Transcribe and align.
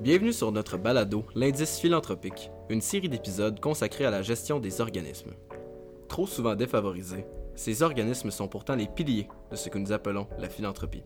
Bienvenue 0.00 0.34
sur 0.34 0.52
notre 0.52 0.76
balado 0.76 1.24
L'indice 1.34 1.78
philanthropique, 1.78 2.50
une 2.68 2.82
série 2.82 3.08
d'épisodes 3.08 3.58
consacrés 3.60 4.04
à 4.04 4.10
la 4.10 4.20
gestion 4.20 4.60
des 4.60 4.82
organismes. 4.82 5.32
Trop 6.06 6.26
souvent 6.26 6.54
défavorisés, 6.54 7.24
ces 7.54 7.82
organismes 7.82 8.30
sont 8.30 8.46
pourtant 8.46 8.76
les 8.76 8.88
piliers 8.88 9.26
de 9.50 9.56
ce 9.56 9.70
que 9.70 9.78
nous 9.78 9.92
appelons 9.92 10.26
la 10.38 10.50
philanthropie. 10.50 11.02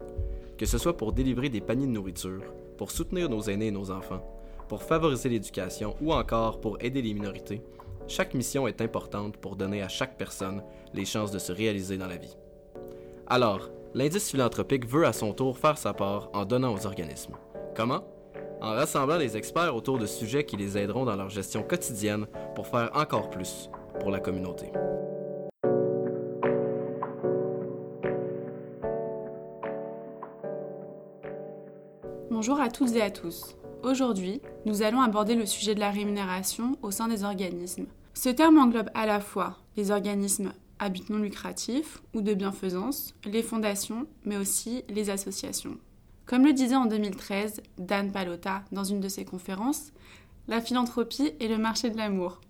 Que 0.59 0.67
ce 0.67 0.77
soit 0.77 0.97
pour 0.97 1.13
délivrer 1.13 1.49
des 1.49 1.61
paniers 1.61 1.87
de 1.87 1.93
nourriture, 1.93 2.43
pour 2.77 2.91
soutenir 2.91 3.29
nos 3.29 3.43
aînés 3.43 3.69
et 3.69 3.73
nos 3.73 3.93
enfants, 3.93 4.27
pour 4.69 4.83
favoriser 4.83 5.29
l'éducation 5.29 5.95
ou 6.03 6.13
encore 6.13 6.61
pour 6.61 6.77
aider 6.81 7.01
les 7.01 7.15
minorités, 7.15 7.63
chaque 8.09 8.35
mission 8.35 8.67
est 8.67 8.81
importante 8.81 9.37
pour 9.37 9.55
donner 9.55 9.83
à 9.83 9.89
chaque 9.89 10.19
personne 10.19 10.65
les 10.95 11.05
chances 11.05 11.31
de 11.31 11.39
se 11.39 11.53
réaliser 11.53 11.97
dans 11.97 12.09
la 12.09 12.17
vie. 12.17 12.37
Alors, 13.29 13.71
l'indice 13.95 14.33
philanthropique 14.33 14.85
veut 14.85 15.07
à 15.07 15.13
son 15.13 15.33
tour 15.33 15.57
faire 15.59 15.79
sa 15.79 15.95
part 15.95 16.29
en 16.33 16.45
donnant 16.45 16.75
aux 16.75 16.87
organismes. 16.87 17.37
Comment? 17.77 18.03
En 18.63 18.73
rassemblant 18.73 19.17
les 19.17 19.39
experts 19.39 19.75
autour 19.75 19.99
de 19.99 20.05
sujets 20.05 20.45
qui 20.45 20.57
les 20.57 20.77
aideront 20.77 21.07
dans 21.07 21.17
leur 21.17 21.31
gestion 21.31 21.63
quotidienne 21.63 22.27
pour 22.55 22.67
faire 22.67 22.91
encore 22.95 23.31
plus 23.31 23.71
pour 24.01 24.11
la 24.11 24.21
communauté. 24.21 24.71
Bonjour 32.31 32.61
à 32.61 32.69
toutes 32.69 32.95
et 32.97 33.03
à 33.03 33.11
tous. 33.11 33.57
Aujourd'hui, 33.83 34.43
nous 34.67 34.83
allons 34.83 35.01
aborder 35.01 35.35
le 35.35 35.47
sujet 35.47 35.75
de 35.75 35.81
la 35.81 35.91
rémunération 35.91 36.77
au 36.83 36.91
sein 36.91 37.09
des 37.09 37.25
organismes. 37.25 37.87
Ce 38.13 38.29
terme 38.29 38.59
englobe 38.59 38.91
à 38.95 39.07
la 39.07 39.21
fois 39.21 39.57
les 39.77 39.91
organismes 39.91 40.53
à 40.79 40.91
but 40.91 41.09
non 41.09 41.19
lucratif 41.19 42.03
ou 42.15 42.21
de 42.21 42.35
bienfaisance, 42.35 43.15
les 43.25 43.43
fondations, 43.43 44.07
mais 44.25 44.37
aussi 44.37 44.85
les 44.89 45.11
associations. 45.11 45.79
Comme 46.31 46.47
le 46.47 46.53
disait 46.53 46.77
en 46.77 46.87
2013 46.87 47.61
Dan 47.77 48.13
Palota 48.13 48.63
dans 48.71 48.85
une 48.85 49.01
de 49.01 49.09
ses 49.09 49.25
conférences, 49.25 49.91
la 50.47 50.61
philanthropie 50.61 51.33
est 51.41 51.49
le 51.49 51.59
marché 51.59 51.91
de 51.91 51.97
l'amour. 51.97 52.41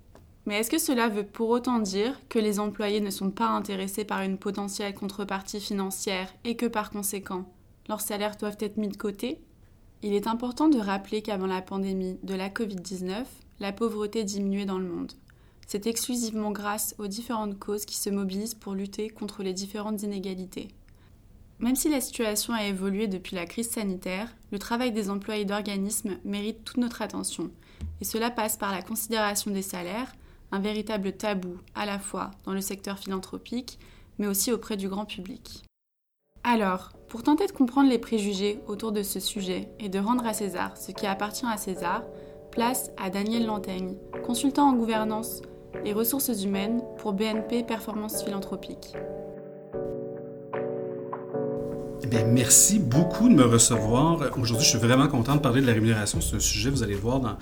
Mais 0.44 0.56
est-ce 0.56 0.70
que 0.70 0.76
cela 0.76 1.08
veut 1.08 1.24
pour 1.24 1.48
autant 1.48 1.78
dire 1.78 2.20
que 2.28 2.38
les 2.38 2.60
employés 2.60 3.00
ne 3.00 3.08
sont 3.08 3.30
pas 3.30 3.48
intéressés 3.48 4.04
par 4.04 4.20
une 4.20 4.36
potentielle 4.36 4.92
contrepartie 4.92 5.60
financière 5.60 6.30
et 6.44 6.56
que 6.56 6.66
par 6.66 6.90
conséquent, 6.90 7.46
leurs 7.88 8.02
salaires 8.02 8.36
doivent 8.36 8.58
être 8.60 8.76
mis 8.76 8.88
de 8.88 8.98
côté? 8.98 9.40
Il 10.02 10.12
est 10.12 10.26
important 10.26 10.68
de 10.68 10.78
rappeler 10.78 11.22
qu'avant 11.22 11.46
la 11.46 11.62
pandémie 11.62 12.18
de 12.22 12.34
la 12.34 12.50
Covid-19, 12.50 13.24
la 13.60 13.72
pauvreté 13.72 14.24
diminuait 14.24 14.66
dans 14.66 14.78
le 14.78 14.88
monde. 14.88 15.12
C'est 15.66 15.86
exclusivement 15.86 16.50
grâce 16.50 16.94
aux 16.98 17.06
différentes 17.06 17.58
causes 17.58 17.86
qui 17.86 17.96
se 17.96 18.10
mobilisent 18.10 18.52
pour 18.52 18.74
lutter 18.74 19.08
contre 19.08 19.42
les 19.42 19.54
différentes 19.54 20.02
inégalités. 20.02 20.68
Même 21.60 21.76
si 21.76 21.90
la 21.90 22.00
situation 22.00 22.54
a 22.54 22.64
évolué 22.64 23.06
depuis 23.06 23.36
la 23.36 23.44
crise 23.44 23.68
sanitaire, 23.68 24.34
le 24.50 24.58
travail 24.58 24.92
des 24.92 25.10
employés 25.10 25.44
d'organismes 25.44 26.16
mérite 26.24 26.64
toute 26.64 26.78
notre 26.78 27.02
attention, 27.02 27.50
et 28.00 28.04
cela 28.04 28.30
passe 28.30 28.56
par 28.56 28.72
la 28.72 28.80
considération 28.82 29.50
des 29.50 29.62
salaires, 29.62 30.12
un 30.52 30.58
véritable 30.58 31.12
tabou 31.12 31.58
à 31.74 31.84
la 31.84 31.98
fois 31.98 32.30
dans 32.44 32.52
le 32.52 32.62
secteur 32.62 32.98
philanthropique, 32.98 33.78
mais 34.18 34.26
aussi 34.26 34.52
auprès 34.52 34.78
du 34.78 34.88
grand 34.88 35.04
public. 35.04 35.64
Alors, 36.44 36.92
pour 37.08 37.22
tenter 37.22 37.46
de 37.46 37.52
comprendre 37.52 37.90
les 37.90 37.98
préjugés 37.98 38.60
autour 38.66 38.92
de 38.92 39.02
ce 39.02 39.20
sujet 39.20 39.68
et 39.78 39.90
de 39.90 39.98
rendre 39.98 40.26
à 40.26 40.32
César 40.32 40.78
ce 40.78 40.92
qui 40.92 41.06
appartient 41.06 41.46
à 41.46 41.58
César, 41.58 42.04
place 42.50 42.90
à 42.96 43.10
Daniel 43.10 43.44
Lantaigne, 43.44 43.96
consultant 44.24 44.68
en 44.68 44.72
gouvernance 44.72 45.42
et 45.84 45.92
ressources 45.92 46.42
humaines 46.42 46.82
pour 46.98 47.12
BNP 47.12 47.64
Performance 47.64 48.24
Philanthropique. 48.24 48.94
Eh 52.02 52.24
merci 52.24 52.78
beaucoup 52.78 53.28
de 53.28 53.34
me 53.34 53.44
recevoir. 53.44 54.18
Aujourd'hui, 54.38 54.64
je 54.64 54.70
suis 54.70 54.78
vraiment 54.78 55.08
content 55.08 55.34
de 55.34 55.40
parler 55.40 55.60
de 55.60 55.66
la 55.66 55.74
rémunération. 55.74 56.20
C'est 56.20 56.36
un 56.36 56.40
sujet, 56.40 56.70
vous 56.70 56.82
allez 56.82 56.94
voir, 56.94 57.20
dans, 57.20 57.36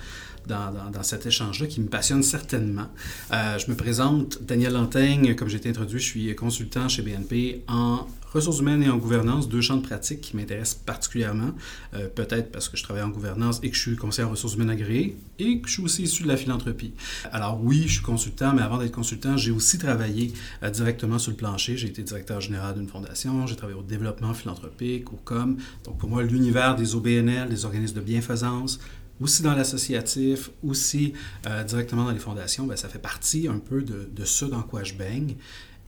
dans, 0.47 1.03
cet 1.03 1.25
échange-là 1.25 1.67
qui 1.67 1.81
me 1.81 1.87
passionne 1.87 2.23
certainement. 2.23 2.87
Euh, 3.31 3.57
je 3.57 3.69
me 3.71 3.75
présente, 3.75 4.43
Daniel 4.43 4.73
Lantaigne, 4.73 5.35
comme 5.35 5.47
j'ai 5.47 5.57
été 5.57 5.69
introduit, 5.69 5.99
je 5.99 6.05
suis 6.05 6.35
consultant 6.35 6.89
chez 6.89 7.01
BNP 7.01 7.63
en 7.67 8.05
ressources 8.33 8.59
humaines 8.59 8.83
et 8.83 8.89
en 8.89 8.97
gouvernance, 8.97 9.49
deux 9.49 9.61
champs 9.61 9.77
de 9.77 9.85
pratique 9.85 10.21
qui 10.21 10.35
m'intéressent 10.35 10.79
particulièrement, 10.85 11.51
euh, 11.93 12.07
peut-être 12.07 12.51
parce 12.51 12.69
que 12.69 12.77
je 12.77 12.83
travaille 12.83 13.03
en 13.03 13.09
gouvernance 13.09 13.59
et 13.63 13.69
que 13.69 13.75
je 13.75 13.81
suis 13.81 13.95
conseiller 13.95 14.27
en 14.27 14.31
ressources 14.31 14.55
humaines 14.55 14.69
agréées 14.69 15.17
et 15.39 15.59
que 15.59 15.67
je 15.67 15.73
suis 15.73 15.83
aussi 15.83 16.03
issu 16.03 16.23
de 16.23 16.27
la 16.27 16.37
philanthropie. 16.37 16.93
Alors 17.31 17.59
oui, 17.63 17.83
je 17.87 17.93
suis 17.93 18.03
consultant, 18.03 18.53
mais 18.53 18.61
avant 18.61 18.77
d'être 18.77 18.91
consultant, 18.91 19.37
j'ai 19.37 19.51
aussi 19.51 19.77
travaillé 19.77 20.33
euh, 20.63 20.69
directement 20.69 21.17
sur 21.17 21.31
le 21.31 21.37
plancher. 21.37 21.77
J'ai 21.77 21.87
été 21.87 22.03
directeur 22.03 22.41
général 22.41 22.75
d'une 22.75 22.87
fondation, 22.87 23.47
j'ai 23.47 23.55
travaillé 23.55 23.79
au 23.79 23.83
développement 23.83 24.33
philanthropique, 24.33 25.11
au 25.11 25.17
COM. 25.17 25.57
Donc 25.85 25.97
pour 25.97 26.09
moi, 26.09 26.23
l'univers 26.23 26.75
des 26.75 26.95
OBNL, 26.95 27.49
des 27.49 27.65
organismes 27.65 27.95
de 27.95 28.01
bienfaisance, 28.01 28.79
aussi 29.21 29.43
dans 29.43 29.53
l'associatif, 29.53 30.49
aussi 30.63 31.13
euh, 31.47 31.63
directement 31.63 32.05
dans 32.05 32.11
les 32.11 32.19
fondations, 32.19 32.65
bien, 32.65 32.75
ça 32.75 32.89
fait 32.89 32.99
partie 32.99 33.47
un 33.47 33.59
peu 33.59 33.81
de, 33.81 34.25
ce 34.25 34.45
dans 34.45 34.61
quoi 34.61 34.83
je 34.83 34.93
baigne. 34.93 35.35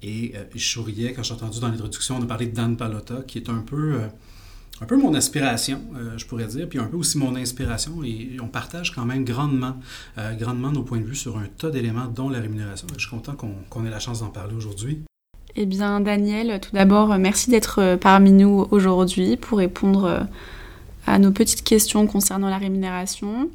Et 0.03 0.33
euh, 0.35 0.43
je 0.55 0.67
souriais 0.67 1.13
quand 1.13 1.23
j'ai 1.23 1.33
entendu 1.33 1.59
dans 1.59 1.67
l'introduction, 1.67 2.17
on 2.19 2.23
a 2.23 2.25
parlé 2.25 2.47
de 2.47 2.55
Dan 2.55 2.75
Palota, 2.75 3.21
qui 3.27 3.37
est 3.37 3.49
un 3.49 3.59
peu, 3.59 3.95
euh, 3.95 4.07
un 4.81 4.85
peu 4.85 4.97
mon 4.97 5.13
aspiration, 5.13 5.81
euh, 5.95 6.17
je 6.17 6.25
pourrais 6.25 6.47
dire, 6.47 6.67
puis 6.67 6.79
un 6.79 6.85
peu 6.85 6.97
aussi 6.97 7.17
mon 7.17 7.35
inspiration. 7.35 8.03
Et 8.03 8.37
on 8.41 8.47
partage 8.47 8.93
quand 8.93 9.05
même 9.05 9.23
grandement, 9.23 9.77
grandement 10.39 10.71
nos 10.71 10.83
points 10.83 10.99
de 10.99 11.05
vue 11.05 11.15
sur 11.15 11.37
un 11.37 11.45
tas 11.45 11.69
d'éléments, 11.69 12.07
dont 12.07 12.29
la 12.29 12.39
rémunération. 12.39 12.87
Je 12.95 12.99
suis 12.99 13.09
content 13.09 13.35
qu'on 13.35 13.85
ait 13.85 13.89
la 13.89 13.99
chance 13.99 14.21
d'en 14.21 14.29
parler 14.29 14.55
aujourd'hui. 14.55 15.01
Eh 15.55 15.65
bien, 15.65 15.99
Daniel, 15.99 16.61
tout 16.61 16.71
d'abord, 16.73 17.17
merci 17.17 17.51
d'être 17.51 17.97
parmi 18.01 18.31
nous 18.31 18.67
aujourd'hui 18.71 19.35
pour 19.35 19.57
répondre 19.57 20.25
à 21.05 21.19
nos 21.19 21.31
petites 21.31 21.63
questions 21.63 22.07
concernant 22.07 22.49
la 22.49 22.57
rémunération. 22.57 23.49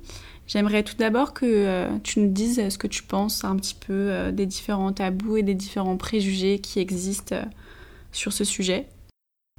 J'aimerais 0.46 0.84
tout 0.84 0.96
d'abord 0.96 1.34
que 1.34 1.44
euh, 1.44 1.98
tu 2.04 2.20
nous 2.20 2.30
dises 2.30 2.68
ce 2.68 2.78
que 2.78 2.86
tu 2.86 3.02
penses 3.02 3.44
un 3.44 3.56
petit 3.56 3.74
peu 3.74 3.92
euh, 3.92 4.30
des 4.30 4.46
différents 4.46 4.92
tabous 4.92 5.38
et 5.38 5.42
des 5.42 5.54
différents 5.54 5.96
préjugés 5.96 6.60
qui 6.60 6.78
existent 6.78 7.34
euh, 7.34 7.44
sur 8.12 8.32
ce 8.32 8.44
sujet. 8.44 8.86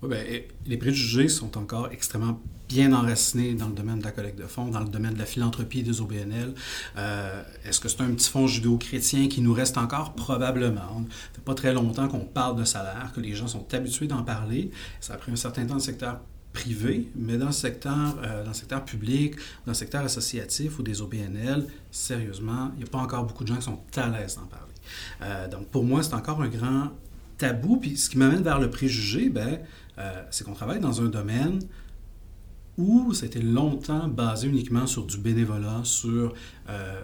Bien, 0.08 0.20
les 0.66 0.78
préjugés 0.78 1.28
sont 1.28 1.58
encore 1.58 1.90
extrêmement 1.92 2.40
bien 2.70 2.94
enracinés 2.94 3.53
dans 3.53 3.68
le 3.68 3.74
domaine 3.74 4.00
de 4.00 4.04
la 4.04 4.12
collecte 4.12 4.38
de 4.38 4.46
fonds, 4.46 4.68
dans 4.68 4.81
le 4.81 4.90
domaine 4.90 5.16
de 5.16 5.19
la 5.19 5.25
philanthropie 5.25 5.81
des 5.81 6.02
OBNL. 6.02 6.54
Est-ce 7.66 7.80
que 7.80 7.88
c'est 7.90 8.02
un 8.02 8.12
petit 8.12 8.30
fonds 8.30 8.46
judéo-chrétien 8.46 9.28
qui 9.28 9.42
nous 9.42 9.54
reste 9.54 9.78
encore? 9.78 10.14
Probablement. 10.14 11.04
Ça 11.08 11.34
fait 11.34 11.42
pas 11.44 11.56
très 11.56 11.74
longtemps 11.74 12.08
qu'on 12.09 12.25
parle 12.25 12.58
de 12.58 12.64
salaire, 12.64 13.12
que 13.16 13.22
les 13.22 13.34
gens 13.34 13.48
sont 13.48 13.66
habitués 13.74 14.06
d'en 14.06 14.22
parler. 14.22 14.69
Ça 15.00 15.16
a 15.16 15.18
pris 15.18 15.31
un 15.31 15.36
certain 15.36 15.66
temps 15.66 15.75
le 15.75 15.80
secteur 15.80 16.19
privé, 16.57 17.07
mais 17.16 17.38
dans 17.38 17.47
le 17.47 17.51
secteur, 17.51 18.18
euh, 18.23 18.41
dans 18.41 18.50
le 18.50 18.56
secteur 18.56 18.84
public, 18.84 19.35
dans 19.66 19.73
le 19.73 19.75
secteur 19.75 20.03
associatif 20.03 20.79
ou 20.79 20.84
des 20.84 21.01
OBNL, 21.01 21.68
sérieusement, 21.91 22.72
il 22.73 22.79
n'y 22.79 22.84
a 22.84 22.88
pas 22.88 22.97
encore 22.97 23.25
beaucoup 23.25 23.44
de 23.44 23.50
gens 23.50 23.57
qui 23.57 23.63
sont 23.63 23.79
à 23.95 24.07
l'aise 24.09 24.35
d'en 24.35 24.47
parler. 24.47 24.73
Euh, 25.22 25.47
donc 25.47 25.68
pour 25.68 25.84
moi, 25.84 26.01
c'est 26.01 26.16
encore 26.16 26.41
un 26.41 26.47
grand 26.47 26.90
tabou. 27.38 27.78
Puis 27.78 27.95
ce 27.95 28.09
qui 28.09 28.18
m'amène 28.18 28.41
vers 28.41 28.59
le 28.59 28.72
préjugé, 28.72 29.29
ben, 29.29 29.59
euh, 30.00 30.23
c'est 30.31 30.44
qu'on 30.45 30.53
travaille 30.53 30.79
dans 30.79 31.00
un 31.00 31.09
domaine 31.09 31.59
où 32.79 33.13
c'était 33.13 33.41
longtemps 33.41 34.07
basé 34.07 34.47
uniquement 34.47 34.88
sur 34.88 35.06
du 35.06 35.18
bénévolat, 35.18 35.81
sur, 35.84 36.35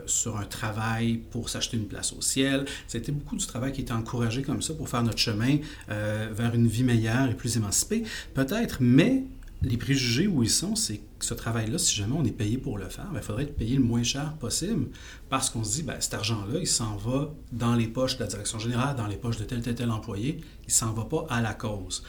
sur 0.05 0.37
un 0.37 0.45
travail 0.45 1.17
pour 1.31 1.49
s'acheter 1.49 1.77
une 1.77 1.87
place 1.87 2.13
au 2.13 2.21
ciel. 2.21 2.65
C'était 2.87 3.11
beaucoup 3.11 3.35
du 3.35 3.47
travail 3.47 3.71
qui 3.71 3.81
était 3.81 3.91
encouragé 3.91 4.43
comme 4.43 4.61
ça 4.61 4.75
pour 4.75 4.87
faire 4.87 5.01
notre 5.01 5.17
chemin 5.17 5.57
vers 5.87 6.53
une 6.53 6.67
vie 6.67 6.83
meilleure 6.83 7.27
et 7.31 7.33
plus 7.33 7.57
émancipée, 7.57 8.03
peut-être, 8.35 8.77
mais 8.81 9.23
les 9.63 9.77
préjugés 9.77 10.27
où 10.27 10.43
ils 10.43 10.49
sont, 10.49 10.75
c'est 10.75 10.97
que 10.97 11.25
ce 11.25 11.33
travail-là, 11.33 11.77
si 11.77 11.95
jamais 11.95 12.15
on 12.17 12.25
est 12.25 12.31
payé 12.31 12.57
pour 12.57 12.77
le 12.77 12.89
faire, 12.89 13.09
il 13.13 13.21
faudrait 13.21 13.43
être 13.43 13.55
payé 13.55 13.77
le 13.77 13.83
moins 13.83 14.03
cher 14.03 14.33
possible 14.33 14.87
parce 15.29 15.49
qu'on 15.49 15.63
se 15.63 15.75
dit, 15.75 15.83
ben, 15.83 15.95
cet 15.99 16.13
argent-là, 16.13 16.59
il 16.59 16.67
s'en 16.67 16.97
va 16.97 17.33
dans 17.51 17.75
les 17.75 17.87
poches 17.87 18.17
de 18.17 18.23
la 18.23 18.27
direction 18.27 18.59
générale, 18.59 18.95
dans 18.95 19.07
les 19.07 19.15
poches 19.15 19.37
de 19.37 19.45
tel, 19.45 19.61
tel, 19.61 19.75
tel 19.75 19.89
employé, 19.89 20.41
il 20.67 20.71
s'en 20.71 20.91
va 20.91 21.05
pas 21.05 21.25
à 21.29 21.41
la 21.41 21.53
cause. 21.53 22.03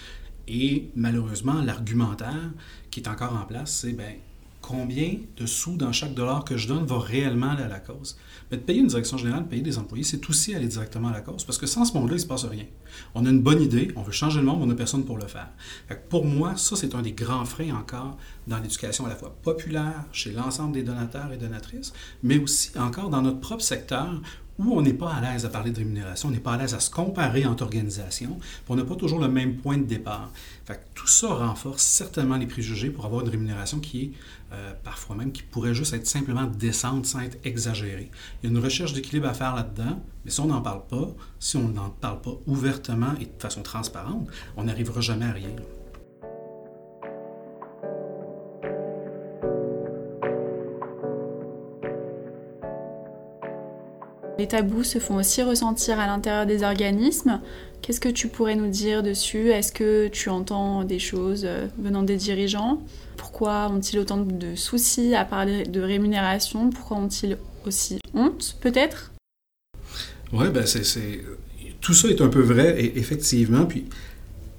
Et 0.49 0.91
malheureusement, 0.97 1.63
l'argumentaire 1.63 2.51
qui 2.91 3.01
est 3.01 3.09
encore 3.09 3.35
en 3.35 3.47
place, 3.47 3.73
c'est 3.73 3.93
ben, 3.93 4.15
combien 4.67 5.17
de 5.37 5.45
sous 5.45 5.77
dans 5.77 5.93
chaque 5.93 6.15
dollar 6.15 6.43
que 6.43 6.57
je 6.57 6.67
donne 6.69 6.87
va 6.87 6.99
réellement 6.99 7.51
aller 7.51 7.65
à 7.65 7.69
la 7.69 7.81
cause. 7.81 8.17
Mais 8.51 8.57
de 8.57 8.63
payer 8.63 8.81
une 8.81 8.87
direction 8.87 9.19
générale, 9.19 9.45
de 9.45 9.49
payer 9.49 9.63
des 9.63 9.77
employés, 9.77 10.05
c'est 10.05 10.27
aussi 10.31 10.55
aller 10.55 10.69
directement 10.69 11.09
à 11.09 11.13
la 11.13 11.21
cause. 11.21 11.45
Parce 11.45 11.59
que 11.59 11.67
sans 11.67 11.85
ce 11.85 11.93
monde-là, 11.93 12.13
il 12.13 12.17
ne 12.17 12.23
se 12.23 12.27
passe 12.27 12.45
rien. 12.45 12.65
On 13.15 13.27
a 13.27 13.29
une 13.29 13.43
bonne 13.43 13.61
idée, 13.61 13.93
on 13.95 14.03
veut 14.03 14.13
changer 14.13 14.41
le 14.41 14.47
monde, 14.47 14.61
mais 14.61 14.65
on 14.65 14.69
n'a 14.69 14.75
personne 14.75 15.05
pour 15.05 15.19
le 15.19 15.27
faire. 15.27 15.51
pour 16.09 16.25
moi, 16.25 16.57
ça, 16.57 16.77
c'est 16.77 16.95
un 16.95 17.03
des 17.03 17.13
grands 17.13 17.45
freins 17.45 17.75
encore 17.75 18.17
dans 18.47 18.59
l'éducation 18.59 19.05
à 19.05 19.11
la 19.11 19.17
fois 19.17 19.37
populaire, 19.43 20.05
chez 20.13 20.33
l'ensemble 20.33 20.73
des 20.73 20.83
donateurs 20.83 21.31
et 21.33 21.37
donatrices, 21.37 21.93
mais 22.23 22.39
aussi 22.39 22.71
encore 22.79 23.11
dans 23.11 23.21
notre 23.21 23.41
propre 23.41 23.63
secteur 23.63 24.21
où 24.59 24.79
on 24.79 24.83
n'est 24.83 24.95
pas 24.95 25.13
à 25.13 25.21
l'aise 25.21 25.45
à 25.45 25.49
parler 25.49 25.71
de 25.71 25.79
rémunération, 25.79 26.29
on 26.29 26.33
n'est 26.33 26.39
pas 26.39 26.55
à 26.55 26.57
l'aise 26.57 26.75
à 26.75 26.81
se 26.81 26.91
comparer 26.91 27.45
entre 27.47 27.65
organisations, 27.65 28.37
puis 28.39 28.65
on 28.69 28.77
n'a 28.77 28.85
pas 28.85 28.95
toujours 28.95 29.19
le 29.19 29.29
même 29.29 29.57
point 29.57 29.79
de 29.79 29.85
départ. 29.85 30.31
Fait 30.65 30.75
que 30.75 30.81
tout 30.95 31.07
ça 31.07 31.29
renforce 31.29 31.83
certainement 31.83 32.37
les 32.37 32.47
préjugés 32.47 32.91
pour 32.91 33.05
avoir 33.05 33.23
une 33.23 33.29
rémunération 33.29 33.81
qui 33.81 34.03
est 34.03 34.13
euh, 34.53 34.73
parfois 34.85 35.17
même 35.17 35.33
qui 35.33 35.43
pourrait 35.43 35.75
juste 35.75 35.95
être 35.95 36.07
simplement 36.07 36.47
décente 36.47 37.07
sans 37.07 37.21
être 37.21 37.39
exagérée. 37.45 38.11
Il 38.43 38.47
y 38.47 38.53
a 38.53 38.57
une 38.57 38.63
recherche 38.63 38.93
d'équilibre 38.93 39.29
à 39.29 39.35
faire 39.35 39.55
là-dedans, 39.55 40.03
mais 40.25 40.31
si 40.31 40.41
on 40.41 40.47
n'en 40.47 40.61
parle 40.61 40.87
pas, 40.87 41.09
si 41.41 41.57
on 41.57 41.69
n'en 41.69 41.91
parle 41.91 42.21
pas 42.21 42.39
ouvertement 42.47 43.15
et 43.21 43.25
de 43.25 43.33
façon 43.39 43.63
transparente, 43.63 44.29
on 44.57 44.65
n'arrivera 44.65 45.01
jamais 45.01 45.27
à 45.27 45.33
rien. 45.33 45.51
Les 54.37 54.49
tabous 54.49 54.83
se 54.83 54.99
font 54.99 55.17
aussi 55.17 55.43
ressentir 55.43 56.01
à 56.01 56.07
l'intérieur 56.09 56.45
des 56.45 56.65
organismes. 56.65 57.41
Qu'est-ce 57.83 58.01
que 58.01 58.09
tu 58.09 58.27
pourrais 58.27 58.57
nous 58.57 58.69
dire 58.69 59.05
dessus? 59.05 59.51
Est-ce 59.51 59.71
que 59.71 60.09
tu 60.09 60.29
entends 60.29 60.83
des 60.83 60.99
choses 60.99 61.45
euh, 61.45 61.67
venant 61.79 62.03
des 62.03 62.17
dirigeants? 62.17 62.83
Pourquoi 63.17 63.71
ont-ils 63.71 63.99
autant 63.99 64.17
de 64.17 64.57
soucis 64.57 65.15
à 65.15 65.25
parler 65.25 65.63
de 65.63 65.81
rémunération? 65.81 66.71
Pourquoi 66.71 66.97
ont-ils 66.97 67.39
aussi 67.65 68.01
honte, 68.13 68.57
peut-être? 68.61 69.13
Oui, 70.33 70.49
ben 70.49 70.67
c'est, 70.67 71.21
tout 71.81 71.95
ça 71.95 72.09
est 72.09 72.21
un 72.21 72.29
peu 72.29 72.41
vrai, 72.41 72.93
effectivement. 72.97 73.69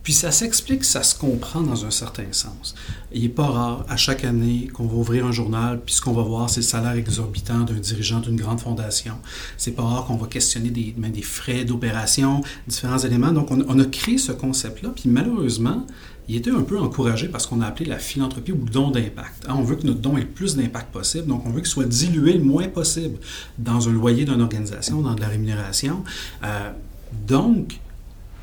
Puis 0.05 0.13
ça 0.13 0.29
s'explique, 0.29 0.83
ça 0.83 1.01
se 1.01 1.17
comprend 1.17 1.61
dans 1.61 1.83
un 1.83 1.89
certain 1.89 2.31
sens. 2.31 2.75
Il 3.11 3.23
n'est 3.23 3.29
pas 3.29 3.47
rare, 3.47 3.85
à 3.89 3.97
chaque 3.97 4.23
année, 4.23 4.69
qu'on 4.71 4.85
va 4.85 4.97
ouvrir 4.97 5.25
un 5.25 5.31
journal, 5.31 5.81
puis 5.83 5.95
ce 5.95 6.01
qu'on 6.01 6.13
va 6.13 6.21
voir, 6.21 6.47
c'est 6.47 6.59
le 6.59 6.65
salaire 6.65 6.91
exorbitant 6.91 7.61
d'un 7.61 7.73
dirigeant 7.73 8.19
d'une 8.19 8.35
grande 8.35 8.59
fondation. 8.59 9.15
C'est 9.57 9.71
pas 9.71 9.81
rare 9.81 10.05
qu'on 10.05 10.17
va 10.17 10.27
questionner 10.27 10.69
des, 10.69 10.93
des 10.95 11.21
frais 11.23 11.65
d'opération, 11.65 12.43
différents 12.67 12.99
éléments. 12.99 13.31
Donc, 13.31 13.49
on, 13.49 13.79
a 13.79 13.85
créé 13.85 14.19
ce 14.19 14.31
concept-là, 14.31 14.89
puis 14.95 15.09
malheureusement, 15.09 15.87
il 16.29 16.35
était 16.35 16.51
un 16.51 16.61
peu 16.61 16.77
encouragé 16.77 17.27
parce 17.27 17.47
qu'on 17.47 17.61
a 17.61 17.65
appelé 17.65 17.89
la 17.89 17.97
philanthropie 17.97 18.51
ou 18.51 18.63
le 18.63 18.69
don 18.69 18.91
d'impact. 18.91 19.47
Hein, 19.47 19.55
on 19.57 19.63
veut 19.63 19.75
que 19.75 19.87
notre 19.87 20.01
don 20.01 20.17
ait 20.17 20.21
le 20.21 20.27
plus 20.27 20.55
d'impact 20.55 20.91
possible, 20.91 21.25
donc 21.25 21.47
on 21.47 21.49
veut 21.49 21.61
qu'il 21.61 21.69
soit 21.69 21.85
dilué 21.85 22.33
le 22.33 22.43
moins 22.43 22.67
possible 22.67 23.17
dans 23.57 23.89
un 23.89 23.91
loyer 23.91 24.23
d'une 24.25 24.41
organisation, 24.41 25.01
dans 25.01 25.15
de 25.15 25.21
la 25.21 25.29
rémunération. 25.29 26.03
Euh, 26.43 26.69
donc, 27.27 27.79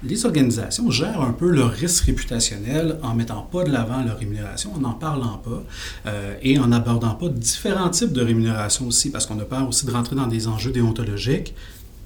les 0.05 0.27
organisations 0.27 0.91
gèrent 0.91 1.21
un 1.21 1.33
peu 1.33 1.51
leur 1.51 1.71
risque 1.71 2.05
réputationnel 2.05 2.99
en 3.03 3.15
mettant 3.15 3.43
pas 3.43 3.65
de 3.65 3.71
l'avant 3.71 4.03
leur 4.05 4.19
rémunération, 4.19 4.75
en 4.75 4.79
n'en 4.79 4.93
parlant 4.93 5.39
pas 5.39 5.63
euh, 6.07 6.35
et 6.43 6.59
en 6.59 6.69
n'abordant 6.69 7.15
pas 7.15 7.29
différents 7.29 7.91
types 7.91 8.13
de 8.13 8.23
rémunération 8.23 8.87
aussi, 8.87 9.11
parce 9.11 9.27
qu'on 9.27 9.39
a 9.39 9.45
peur 9.45 9.69
aussi 9.69 9.87
de 9.87 9.91
rentrer 9.93 10.17
dans 10.17 10.27
des 10.27 10.49
enjeux 10.49 10.73
déontologiques 10.73 11.55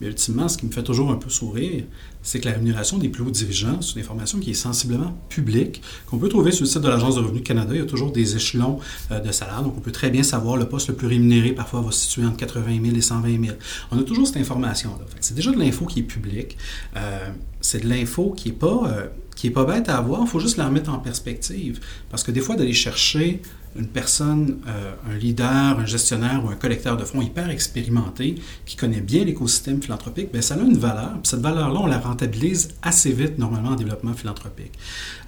mais 0.01 0.09
ultimement, 0.09 0.49
ce 0.49 0.59
qui 0.59 0.67
me 0.67 0.73
fait 0.73 0.83
toujours 0.83 1.11
un 1.11 1.17
peu 1.17 1.31
sourire, 1.31 1.85
c'est 2.23 2.41
que 2.41 2.47
la 2.47 2.55
rémunération 2.55 2.99
des 2.99 3.09
plus 3.09 3.23
hauts 3.23 3.31
dirigeants, 3.31 3.81
c'est 3.81 3.95
une 3.95 4.01
information 4.01 4.39
qui 4.41 4.51
est 4.51 4.55
sensiblement 4.55 5.17
publique, 5.29 5.81
qu'on 6.07 6.19
peut 6.19 6.29
trouver 6.29 6.51
sur 6.51 6.65
le 6.65 6.69
site 6.69 6.83
de 6.83 6.89
l'Agence 6.89 7.15
de 7.15 7.21
revenus 7.21 7.43
du 7.43 7.47
Canada. 7.47 7.71
Il 7.73 7.79
y 7.79 7.83
a 7.83 7.87
toujours 7.87 8.13
des 8.13 8.37
échelons 8.37 8.79
euh, 9.11 9.21
de 9.21 9.31
salaire, 9.33 9.63
donc 9.63 9.75
on 9.77 9.81
peut 9.81 9.93
très 9.93 10.11
bien 10.11 10.23
savoir 10.23 10.57
le 10.57 10.69
poste 10.69 10.89
le 10.89 10.95
plus 10.95 11.07
rémunéré, 11.07 11.53
parfois 11.53 11.81
va 11.81 11.93
se 11.93 12.01
situer 12.01 12.27
entre 12.27 12.37
80 12.37 12.81
000 12.83 12.97
et 12.97 13.01
120 13.01 13.45
000. 13.45 13.57
On 13.93 13.99
a 13.99 14.03
toujours 14.03 14.27
cette 14.27 14.39
information-là. 14.39 15.05
C'est 15.21 15.35
déjà 15.35 15.53
de 15.53 15.59
l'info 15.59 15.87
qui 15.87 16.01
est 16.01 16.05
publique. 16.05 16.57
Euh, 16.97 17.31
c'est 17.61 17.83
de 17.83 17.89
l'info 17.89 18.33
qui 18.37 18.49
n'est 18.49 18.55
pas, 18.55 18.83
euh, 18.87 19.51
pas 19.51 19.65
bête 19.65 19.89
à 19.89 19.97
avoir, 19.97 20.23
il 20.23 20.29
faut 20.29 20.41
juste 20.41 20.57
la 20.57 20.67
remettre 20.67 20.91
en 20.91 20.99
perspective. 20.99 21.81
Parce 22.11 22.23
que 22.23 22.31
des 22.31 22.41
fois, 22.41 22.57
d'aller 22.57 22.73
chercher 22.73 23.41
une 23.79 23.87
personne, 23.87 24.59
euh, 24.67 24.93
un 25.11 25.17
leader, 25.17 25.79
un 25.79 25.87
gestionnaire 25.87 26.45
ou 26.45 26.49
un 26.49 26.57
collecteur 26.57 26.97
de 26.97 27.05
fonds 27.05 27.23
hyper 27.23 27.51
expérimenté 27.51 28.37
qui 28.65 28.77
connaît 28.77 29.01
bien 29.01 29.25
l'écosystème 29.25 29.83
philanthropique, 29.83 30.33
bien, 30.33 30.43
ça 30.43 30.55
a 30.55 30.59
une 30.59 30.79
valeur. 30.79 31.15
Cette 31.23 31.41
valeur-là, 31.41 31.81
on 31.81 31.87
la 31.87 31.99
rentabilise 31.99 32.71
assez 32.83 33.13
vite 33.13 33.39
normalement 33.39 33.71
en 33.71 33.75
développement 33.77 34.15
philanthropique. 34.15 34.73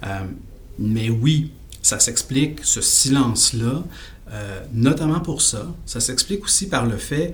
Euh, 0.04 0.20
mais 0.78 1.10
oui, 1.10 1.52
ça 1.82 1.98
s'explique, 1.98 2.60
ce 2.62 2.80
silence-là, 2.80 3.84
euh, 4.30 4.60
notamment 4.72 5.20
pour 5.20 5.42
ça. 5.42 5.66
Ça 5.86 6.00
s'explique 6.00 6.44
aussi 6.44 6.68
par 6.68 6.86
le 6.86 6.96
fait, 6.96 7.32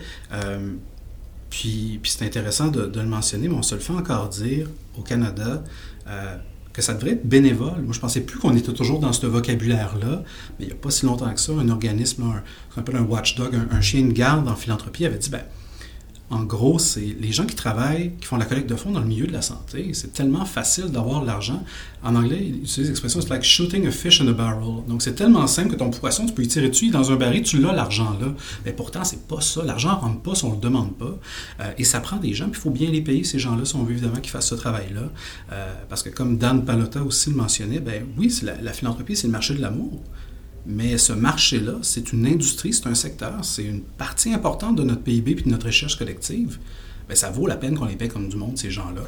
puis, 1.51 2.01
puis 2.03 2.11
c'est 2.11 2.25
intéressant 2.25 2.69
de, 2.69 2.87
de, 2.87 3.01
le 3.01 3.07
mentionner, 3.07 3.49
mais 3.49 3.55
on 3.55 3.63
se 3.63 3.75
le 3.75 3.81
fait 3.81 3.93
encore 3.93 4.29
dire 4.29 4.69
au 4.99 5.03
Canada 5.03 5.63
que 6.75 6.83
ça 6.83 6.93
devrait 6.93 7.13
être 7.13 7.27
bénévole. 7.27 7.83
Moi, 7.83 7.95
je 7.95 8.01
pensais 8.01 8.21
plus 8.21 8.39
qu'on 8.39 8.55
était 8.55 8.73
toujours 8.73 8.99
dans 8.99 9.13
ce 9.13 9.27
vocabulaire-là, 9.27 10.25
mais 10.59 10.65
il 10.65 10.67
n'y 10.67 10.73
a 10.73 10.77
pas 10.77 10.91
si 10.91 11.07
longtemps 11.07 11.33
que 11.33 11.41
ça, 11.41 11.53
un 11.53 11.69
organisme, 11.69 12.25
un, 12.25 12.43
ce 12.69 12.75
qu'on 12.75 12.81
appelle 12.81 12.97
un 12.97 13.05
watchdog, 13.05 13.55
un, 13.55 13.75
un, 13.75 13.81
chien 13.81 14.03
de 14.03 14.13
garde 14.13 14.49
en 14.49 14.57
philanthropie, 14.57 15.07
avait 15.07 15.17
dit, 15.17 15.31
ben, 15.31 15.43
en 16.31 16.43
gros, 16.43 16.79
c'est 16.79 17.17
les 17.21 17.33
gens 17.33 17.45
qui 17.45 17.55
travaillent, 17.55 18.13
qui 18.19 18.27
font 18.27 18.39
la 18.39 18.47
collecte 18.47 18.69
de 18.69 18.77
fonds 18.77 18.91
dans 18.91 19.01
le 19.01 19.07
milieu 19.07 19.27
de 19.27 19.33
la 19.33 19.43
santé. 19.43 19.91
C'est 19.93 20.13
tellement 20.15 20.47
facile 20.47 20.87
d'avoir 20.87 21.21
de 21.21 21.27
l'argent. 21.27 21.63
En 22.03 22.17
anglais, 22.17 22.41
ils 22.41 22.63
utilisent 22.63 22.89
l'expression 22.89 23.21
c'est 23.21 23.29
like 23.29 23.43
shooting 23.43 23.87
a 23.87 23.91
fish 23.91 24.23
in 24.23 24.29
a 24.29 24.33
barrel. 24.33 24.85
Donc, 24.89 25.03
c'est 25.03 25.15
tellement 25.15 25.47
simple 25.47 25.71
que 25.71 25.77
ton 25.77 25.91
poisson, 25.91 26.25
tu 26.25 26.33
peux 26.33 26.43
y 26.43 26.49
tirer 26.49 26.71
dessus 26.71 26.89
dans 26.89 27.13
un 27.13 27.17
baril, 27.17 27.43
tu 27.43 27.59
l'as 27.59 27.73
l'argent 27.73 28.17
là. 28.19 28.29
Mais 28.65 28.73
pourtant, 28.73 29.05
c'est 29.05 29.29
pas 29.29 29.43
ça. 29.43 29.63
L'argent 29.65 29.97
rentre 29.97 30.21
pas 30.21 30.35
si 30.35 30.45
on 30.45 30.53
le 30.53 30.61
demande 30.61 30.97
pas. 30.97 31.19
Euh, 31.61 31.73
et 31.77 31.85
ça 31.85 32.01
prend 32.01 32.17
des 32.17 32.33
gens, 32.33 32.49
puis 32.49 32.59
il 32.59 32.63
faut 32.63 32.71
bien 32.71 32.91
les 32.91 33.03
payer, 33.03 33.23
ces 33.23 33.39
gens-là, 33.39 33.67
si 33.67 33.77
on 33.77 33.85
veut 33.85 33.93
évidemment 33.93 34.17
qu'ils 34.17 34.31
fassent 34.31 34.49
ce 34.49 34.55
travail-là. 34.55 35.11
Euh, 35.53 35.75
parce 35.91 36.03
que 36.03 36.09
comme 36.09 36.39
Dan 36.39 36.65
Palota 36.65 37.03
aussi 37.03 37.31
le 37.31 37.37
mentionnait, 37.37 37.81
ben 37.81 38.07
oui, 38.17 38.35
la 38.43 38.73
philanthropie, 38.73 39.15
c'est 39.15 39.27
le 39.27 39.33
marché 39.33 39.55
de 39.55 39.61
l'amour. 39.61 40.03
Mais 40.67 40.97
ce 40.97 41.13
marché-là, 41.13 41.75
c'est 41.83 42.13
une 42.13 42.27
industrie, 42.27 42.73
c'est 42.73 42.87
un 42.87 42.95
secteur, 42.95 43.45
c'est 43.45 43.65
une 43.65 43.83
partie 43.83 44.33
importante 44.33 44.77
de 44.77 44.83
notre 44.83 45.03
PIB 45.03 45.33
et 45.33 45.35
de 45.35 45.49
notre 45.51 45.67
recherche 45.67 45.99
collective. 45.99 46.59
Bien, 47.07 47.17
ça 47.17 47.31
vaut 47.31 47.47
la 47.47 47.57
peine 47.57 47.77
qu'on 47.77 47.85
les 47.85 47.97
paie 47.97 48.09
comme 48.09 48.29
du 48.29 48.37
monde, 48.37 48.57
ces 48.57 48.71
gens-là. 48.71 49.03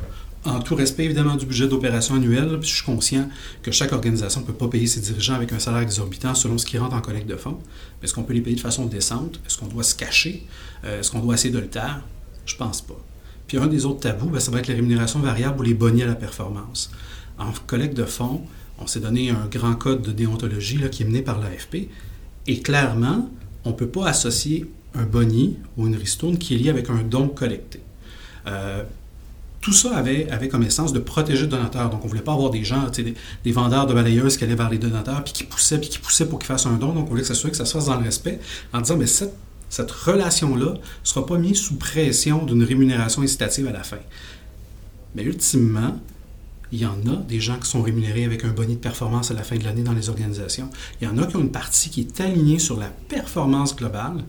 En 0.44 0.60
tout 0.60 0.76
respect, 0.76 1.06
évidemment, 1.06 1.34
du 1.34 1.46
budget 1.46 1.66
d'opération 1.66 2.14
annuel, 2.14 2.58
je 2.60 2.66
suis 2.66 2.84
conscient 2.84 3.28
que 3.62 3.72
chaque 3.72 3.92
organisation 3.92 4.42
ne 4.42 4.46
peut 4.46 4.52
pas 4.52 4.68
payer 4.68 4.86
ses 4.86 5.00
dirigeants 5.00 5.34
avec 5.34 5.52
un 5.52 5.58
salaire 5.58 5.80
exorbitant 5.80 6.34
selon 6.34 6.56
ce 6.56 6.66
qui 6.66 6.78
rentre 6.78 6.94
en 6.94 7.00
collecte 7.00 7.26
de 7.26 7.36
fonds. 7.36 7.58
Est-ce 8.02 8.14
qu'on 8.14 8.22
peut 8.22 8.34
les 8.34 8.42
payer 8.42 8.54
de 8.54 8.60
façon 8.60 8.86
décente? 8.86 9.40
Est-ce 9.46 9.58
qu'on 9.58 9.66
doit 9.66 9.82
se 9.82 9.96
cacher? 9.96 10.46
Euh, 10.84 11.00
est-ce 11.00 11.10
qu'on 11.10 11.18
doit 11.18 11.34
essayer 11.34 11.52
de 11.52 11.58
le 11.58 11.68
taire? 11.68 12.02
Je 12.44 12.54
pense 12.54 12.80
pas. 12.80 13.00
Puis 13.48 13.58
un 13.58 13.66
des 13.66 13.86
autres 13.86 14.00
tabous, 14.00 14.28
bien, 14.28 14.38
ça 14.38 14.52
va 14.52 14.60
être 14.60 14.68
les 14.68 14.74
rémunérations 14.74 15.18
variables 15.18 15.58
ou 15.58 15.62
les 15.62 15.74
bonnets 15.74 16.04
à 16.04 16.06
la 16.06 16.14
performance. 16.14 16.92
En 17.38 17.50
collecte 17.66 17.96
de 17.96 18.04
fonds, 18.04 18.42
on 18.78 18.86
s'est 18.86 19.00
donné 19.00 19.30
un 19.30 19.46
grand 19.50 19.74
code 19.74 20.02
de 20.02 20.12
déontologie 20.12 20.78
là, 20.78 20.88
qui 20.88 21.02
est 21.02 21.06
mené 21.06 21.22
par 21.22 21.40
l'AFP. 21.40 21.88
Et 22.46 22.60
clairement, 22.60 23.30
on 23.64 23.70
ne 23.70 23.74
peut 23.74 23.88
pas 23.88 24.06
associer 24.06 24.70
un 24.94 25.04
boni 25.04 25.56
ou 25.76 25.86
une 25.86 25.96
ristourne 25.96 26.38
qui 26.38 26.54
est 26.54 26.58
lié 26.58 26.70
avec 26.70 26.90
un 26.90 27.02
don 27.02 27.28
collecté. 27.28 27.80
Euh, 28.46 28.82
tout 29.60 29.72
ça 29.72 29.96
avait, 29.96 30.48
comme 30.48 30.62
essence 30.62 30.92
de 30.92 31.00
protéger 31.00 31.42
le 31.42 31.48
donateur. 31.48 31.90
Donc, 31.90 32.02
on 32.02 32.04
ne 32.04 32.08
voulait 32.08 32.22
pas 32.22 32.34
avoir 32.34 32.50
des 32.50 32.62
gens, 32.62 32.88
des, 32.88 33.14
des, 33.42 33.52
vendeurs 33.52 33.86
de 33.86 33.94
balayeuses 33.94 34.36
qui 34.36 34.44
allaient 34.44 34.54
vers 34.54 34.70
les 34.70 34.78
donateurs, 34.78 35.24
puis 35.24 35.32
qui 35.32 35.42
poussaient, 35.42 35.80
puis 35.80 35.88
qui 35.88 35.98
poussaient 35.98 36.28
pour 36.28 36.38
qu'ils 36.38 36.46
fassent 36.46 36.66
un 36.66 36.76
don. 36.76 36.92
Donc, 36.92 37.06
on 37.06 37.10
voulait 37.10 37.24
s'assurer 37.24 37.50
que 37.50 37.56
ça 37.56 37.64
se 37.64 37.72
fasse 37.72 37.86
dans 37.86 37.96
le 37.96 38.04
respect, 38.04 38.38
en 38.72 38.80
disant, 38.80 38.96
mais 38.96 39.08
cette, 39.08 39.34
cette 39.68 39.90
relation-là 39.90 40.74
ne 40.74 40.78
sera 41.02 41.26
pas 41.26 41.36
mise 41.36 41.58
sous 41.58 41.76
pression 41.78 42.44
d'une 42.44 42.62
rémunération 42.62 43.22
incitative 43.22 43.66
à 43.66 43.72
la 43.72 43.82
fin. 43.82 43.98
Mais 45.16 45.24
ultimement, 45.24 45.98
il 46.72 46.80
y 46.80 46.86
en 46.86 46.98
a 47.06 47.16
des 47.28 47.40
gens 47.40 47.58
qui 47.58 47.68
sont 47.68 47.82
rémunérés 47.82 48.24
avec 48.24 48.44
un 48.44 48.50
bonus 48.50 48.76
de 48.76 48.80
performance 48.80 49.30
à 49.30 49.34
la 49.34 49.42
fin 49.42 49.56
de 49.56 49.64
l'année 49.64 49.82
dans 49.82 49.92
les 49.92 50.08
organisations. 50.08 50.70
Il 51.00 51.06
y 51.06 51.10
en 51.10 51.18
a 51.18 51.26
qui 51.26 51.36
ont 51.36 51.40
une 51.40 51.52
partie 51.52 51.90
qui 51.90 52.00
est 52.00 52.20
alignée 52.20 52.58
sur 52.58 52.78
la 52.78 52.88
performance 52.88 53.76
globale, 53.76 54.24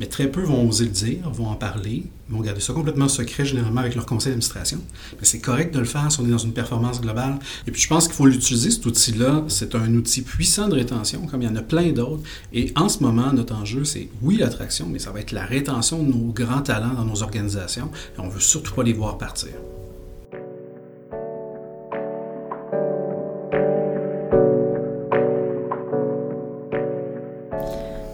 mais 0.00 0.06
très 0.06 0.30
peu 0.30 0.42
vont 0.42 0.66
oser 0.66 0.86
le 0.86 0.90
dire, 0.90 1.28
vont 1.30 1.48
en 1.48 1.56
parler, 1.56 2.04
vont 2.30 2.40
garder 2.40 2.62
ça 2.62 2.72
complètement 2.72 3.06
secret 3.06 3.44
généralement 3.44 3.82
avec 3.82 3.94
leur 3.94 4.06
conseil 4.06 4.30
d'administration. 4.30 4.80
Mais 5.18 5.26
c'est 5.26 5.40
correct 5.40 5.74
de 5.74 5.78
le 5.78 5.84
faire 5.84 6.10
si 6.10 6.20
on 6.20 6.26
est 6.26 6.30
dans 6.30 6.38
une 6.38 6.54
performance 6.54 7.02
globale. 7.02 7.38
Et 7.66 7.70
puis 7.70 7.82
je 7.82 7.88
pense 7.88 8.06
qu'il 8.06 8.14
faut 8.14 8.24
l'utiliser, 8.24 8.70
cet 8.70 8.86
outil-là. 8.86 9.44
C'est 9.48 9.74
un 9.74 9.94
outil 9.94 10.22
puissant 10.22 10.68
de 10.68 10.74
rétention, 10.74 11.26
comme 11.26 11.42
il 11.42 11.48
y 11.48 11.52
en 11.52 11.56
a 11.56 11.62
plein 11.62 11.92
d'autres. 11.92 12.22
Et 12.54 12.72
en 12.76 12.88
ce 12.88 13.02
moment, 13.02 13.30
notre 13.34 13.54
enjeu, 13.54 13.84
c'est 13.84 14.08
oui 14.22 14.38
l'attraction, 14.38 14.86
mais 14.90 14.98
ça 14.98 15.10
va 15.10 15.20
être 15.20 15.32
la 15.32 15.44
rétention 15.44 16.02
de 16.02 16.10
nos 16.10 16.32
grands 16.32 16.62
talents 16.62 16.94
dans 16.94 17.04
nos 17.04 17.22
organisations. 17.22 17.90
Et 18.16 18.20
on 18.20 18.26
ne 18.26 18.32
veut 18.32 18.40
surtout 18.40 18.72
pas 18.72 18.82
les 18.82 18.94
voir 18.94 19.18
partir. 19.18 19.52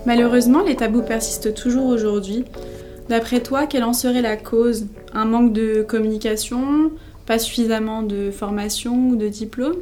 Malheureusement, 0.06 0.62
les 0.62 0.76
tabous 0.76 1.02
persistent 1.02 1.52
toujours 1.52 1.86
aujourd'hui. 1.86 2.44
D'après 3.08 3.40
toi, 3.40 3.66
quelle 3.66 3.82
en 3.82 3.92
serait 3.92 4.22
la 4.22 4.36
cause? 4.36 4.86
Un 5.12 5.25
manque 5.25 5.52
de 5.52 5.82
communication? 5.82 6.92
Pas 7.26 7.40
suffisamment 7.40 8.02
de 8.02 8.30
formation 8.30 9.08
ou 9.08 9.16
de 9.16 9.26
diplôme? 9.26 9.75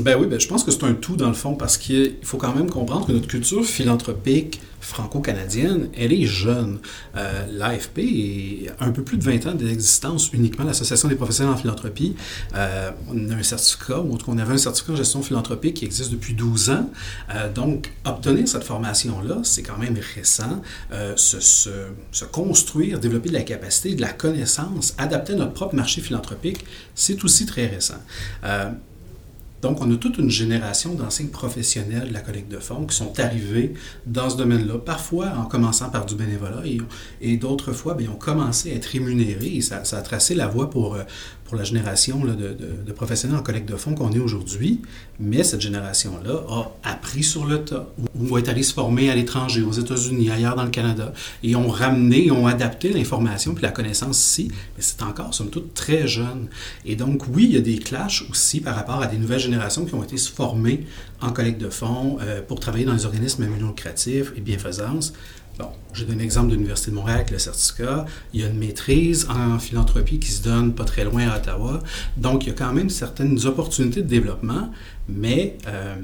Ben 0.00 0.16
oui, 0.18 0.26
ben 0.26 0.40
je 0.40 0.48
pense 0.48 0.64
que 0.64 0.70
c'est 0.70 0.84
un 0.84 0.94
tout 0.94 1.16
dans 1.16 1.28
le 1.28 1.34
fond 1.34 1.54
parce 1.54 1.78
qu'il 1.78 2.14
faut 2.22 2.38
quand 2.38 2.54
même 2.54 2.70
comprendre 2.70 3.06
que 3.06 3.12
notre 3.12 3.28
culture 3.28 3.64
philanthropique 3.64 4.60
franco-canadienne, 4.86 5.88
elle 5.96 6.12
est 6.12 6.26
jeune. 6.26 6.78
Euh, 7.16 7.46
L'AFP 7.50 7.98
est 7.98 8.70
un 8.78 8.90
peu 8.92 9.02
plus 9.02 9.16
de 9.18 9.24
20 9.24 9.46
ans 9.46 9.54
d'existence 9.54 10.32
uniquement, 10.32 10.64
l'Association 10.64 11.08
des 11.08 11.16
professionnels 11.16 11.54
en 11.54 11.56
philanthropie. 11.56 12.14
Euh, 12.54 12.90
on 13.08 13.30
a 13.30 13.34
un 13.34 13.42
certificat, 13.42 14.00
ou 14.00 14.14
en 14.14 14.16
tout 14.16 14.26
cas 14.26 14.32
on 14.32 14.38
avait 14.38 14.54
un 14.54 14.58
certificat 14.58 14.92
en 14.92 14.96
gestion 14.96 15.22
philanthropique 15.22 15.74
qui 15.74 15.84
existe 15.84 16.12
depuis 16.12 16.34
12 16.34 16.70
ans. 16.70 16.90
Euh, 17.34 17.52
donc, 17.52 17.90
obtenir 18.04 18.46
cette 18.46 18.64
formation-là, 18.64 19.38
c'est 19.42 19.62
quand 19.62 19.78
même 19.78 19.98
récent. 20.14 20.62
Se, 21.16 21.40
se, 21.40 21.70
se, 22.12 22.24
construire, 22.24 23.00
développer 23.00 23.28
de 23.28 23.34
la 23.34 23.42
capacité, 23.42 23.94
de 23.94 24.00
la 24.00 24.12
connaissance, 24.12 24.94
adapter 24.98 25.34
notre 25.34 25.52
propre 25.52 25.74
marché 25.74 26.00
philanthropique, 26.00 26.64
c'est 26.94 27.24
aussi 27.24 27.46
très 27.46 27.66
récent. 27.66 28.00
Donc, 29.66 29.80
on 29.80 29.92
a 29.92 29.96
toute 29.96 30.18
une 30.18 30.30
génération 30.30 30.94
d'anciens 30.94 31.26
professionnels 31.26 32.10
de 32.10 32.12
la 32.12 32.20
collecte 32.20 32.48
de 32.48 32.60
fonds 32.60 32.86
qui 32.86 32.94
sont 32.94 33.18
arrivés 33.18 33.74
dans 34.06 34.30
ce 34.30 34.36
domaine-là, 34.36 34.78
parfois 34.78 35.32
en 35.36 35.44
commençant 35.46 35.90
par 35.90 36.06
du 36.06 36.14
bénévolat. 36.14 36.62
Et, 37.20 37.36
d'autres 37.36 37.72
fois, 37.72 37.94
bien, 37.94 38.06
ils 38.06 38.14
ont 38.14 38.16
commencé 38.16 38.70
à 38.70 38.76
être 38.76 38.86
rémunérés. 38.86 39.60
Ça, 39.62 39.78
a 39.78 40.02
tracé 40.02 40.36
la 40.36 40.46
voie 40.46 40.70
pour, 40.70 40.94
euh, 40.94 41.02
pour 41.46 41.56
la 41.56 41.64
génération 41.64 42.20
de, 42.24 42.92
professionnels 42.92 43.38
en 43.38 43.42
collecte 43.42 43.68
de 43.68 43.76
fonds 43.76 43.94
qu'on 43.94 44.12
est 44.12 44.18
aujourd'hui, 44.18 44.80
mais 45.20 45.44
cette 45.44 45.60
génération-là 45.60 46.42
a 46.50 46.90
appris 46.90 47.22
sur 47.22 47.46
le 47.46 47.64
tas, 47.64 47.88
ou 48.18 48.36
est 48.38 48.48
allée 48.48 48.62
se 48.62 48.74
former 48.74 49.10
à 49.10 49.14
l'étranger, 49.14 49.62
aux 49.62 49.72
États-Unis, 49.72 50.30
ailleurs 50.30 50.56
dans 50.56 50.64
le 50.64 50.70
Canada, 50.70 51.12
et 51.42 51.54
ont 51.56 51.68
ramené, 51.68 52.30
ont 52.30 52.46
adapté 52.46 52.92
l'information 52.92 53.54
puis 53.54 53.62
la 53.62 53.70
connaissance 53.70 54.18
ici, 54.18 54.48
mais 54.76 54.82
c'est 54.82 55.02
encore, 55.02 55.34
somme 55.34 55.50
toute, 55.50 55.74
très 55.74 56.08
jeune. 56.08 56.48
Et 56.84 56.96
donc, 56.96 57.24
oui, 57.32 57.44
il 57.44 57.52
y 57.52 57.56
a 57.56 57.60
des 57.60 57.78
clashs 57.78 58.24
aussi 58.30 58.60
par 58.60 58.74
rapport 58.74 59.00
à 59.00 59.06
des 59.06 59.18
nouvelles 59.18 59.40
générations 59.40 59.84
qui 59.84 59.94
ont 59.94 60.02
été 60.02 60.16
formées 60.16 60.86
en 61.20 61.32
collecte 61.32 61.60
de 61.60 61.70
fonds 61.70 62.18
euh, 62.20 62.42
pour 62.42 62.60
travailler 62.60 62.84
dans 62.84 62.94
les 62.94 63.06
organismes 63.06 63.44
immunocratifs 63.44 64.32
et 64.36 64.40
bienfaisance. 64.40 65.12
Bon, 65.58 65.68
j'ai 65.94 66.04
donné 66.04 66.22
l'exemple 66.22 66.48
de 66.48 66.54
l'Université 66.54 66.90
de 66.90 66.96
Montréal 66.96 67.18
avec 67.18 67.30
le 67.30 67.38
certificat. 67.38 68.04
Il 68.34 68.40
y 68.40 68.44
a 68.44 68.48
une 68.48 68.58
maîtrise 68.58 69.26
en 69.30 69.58
philanthropie 69.58 70.18
qui 70.18 70.30
se 70.30 70.42
donne 70.42 70.74
pas 70.74 70.84
très 70.84 71.04
loin 71.04 71.28
à 71.28 71.38
Ottawa. 71.38 71.82
Donc, 72.18 72.44
il 72.44 72.48
y 72.48 72.52
a 72.52 72.54
quand 72.54 72.74
même 72.74 72.90
certaines 72.90 73.46
opportunités 73.46 74.02
de 74.02 74.08
développement, 74.08 74.70
mais 75.08 75.56
euh, 75.66 75.96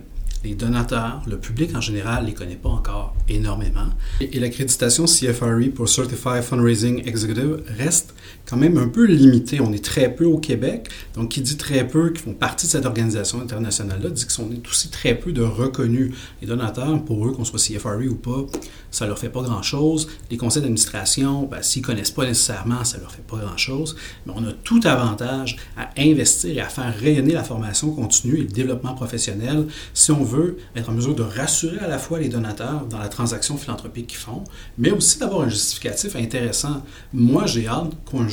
les 0.42 0.54
donateurs, 0.54 1.22
le 1.26 1.38
public 1.38 1.74
en 1.76 1.80
général, 1.80 2.22
ne 2.22 2.28
les 2.28 2.34
connaît 2.34 2.56
pas 2.56 2.70
encore 2.70 3.14
énormément. 3.28 3.88
Et, 4.20 4.40
l'accréditation 4.40 5.04
CFRE 5.04 5.70
pour 5.74 5.88
Certified 5.88 6.42
Fundraising 6.42 7.06
Executive 7.06 7.62
reste 7.78 8.14
quand 8.52 8.58
même 8.58 8.76
un 8.76 8.88
peu 8.88 9.06
limitée. 9.06 9.62
On 9.62 9.72
est 9.72 9.82
très 9.82 10.14
peu 10.14 10.26
au 10.26 10.36
Québec. 10.36 10.90
Donc, 11.14 11.30
qui 11.30 11.40
dit 11.40 11.56
très 11.56 11.88
peu 11.88 12.10
qui 12.10 12.20
font 12.20 12.34
partie 12.34 12.66
de 12.66 12.72
cette 12.72 12.84
organisation 12.84 13.40
internationale-là, 13.40 14.10
dit 14.10 14.26
qu'on 14.26 14.50
est 14.52 14.68
aussi 14.68 14.90
très 14.90 15.14
peu 15.14 15.32
de 15.32 15.40
reconnus. 15.40 16.14
Les 16.42 16.46
donateurs, 16.46 17.02
pour 17.02 17.26
eux, 17.26 17.32
qu'on 17.32 17.46
soit 17.46 17.58
CFRE 17.58 18.10
ou 18.10 18.14
pas, 18.14 18.44
ça 18.90 19.06
leur 19.06 19.18
fait 19.18 19.30
pas 19.30 19.40
grand-chose. 19.40 20.06
Les 20.30 20.36
conseils 20.36 20.60
d'administration, 20.60 21.44
ben, 21.44 21.62
s'ils 21.62 21.80
connaissent 21.80 22.10
pas 22.10 22.26
nécessairement, 22.26 22.84
ça 22.84 22.98
leur 22.98 23.10
fait 23.10 23.26
pas 23.26 23.38
grand-chose. 23.38 23.96
Mais 24.26 24.34
on 24.36 24.46
a 24.46 24.52
tout 24.52 24.80
avantage 24.84 25.56
à 25.78 25.88
investir 25.96 26.54
et 26.54 26.60
à 26.60 26.68
faire 26.68 26.94
rayonner 26.94 27.32
la 27.32 27.44
formation 27.44 27.90
continue 27.92 28.36
et 28.36 28.42
le 28.42 28.48
développement 28.48 28.92
professionnel 28.92 29.66
si 29.94 30.10
on 30.10 30.22
veut 30.22 30.58
être 30.76 30.90
en 30.90 30.92
mesure 30.92 31.14
de 31.14 31.22
rassurer 31.22 31.78
à 31.78 31.88
la 31.88 31.96
fois 31.96 32.20
les 32.20 32.28
donateurs 32.28 32.84
dans 32.84 32.98
la 32.98 33.08
transaction 33.08 33.56
philanthropique 33.56 34.08
qu'ils 34.08 34.18
font, 34.18 34.44
mais 34.76 34.90
aussi 34.90 35.18
d'avoir 35.18 35.40
un 35.40 35.48
justificatif 35.48 36.16
intéressant. 36.16 36.82
Moi, 37.14 37.46
j'ai 37.46 37.66
hâte 37.66 37.92
qu'un 38.10 38.28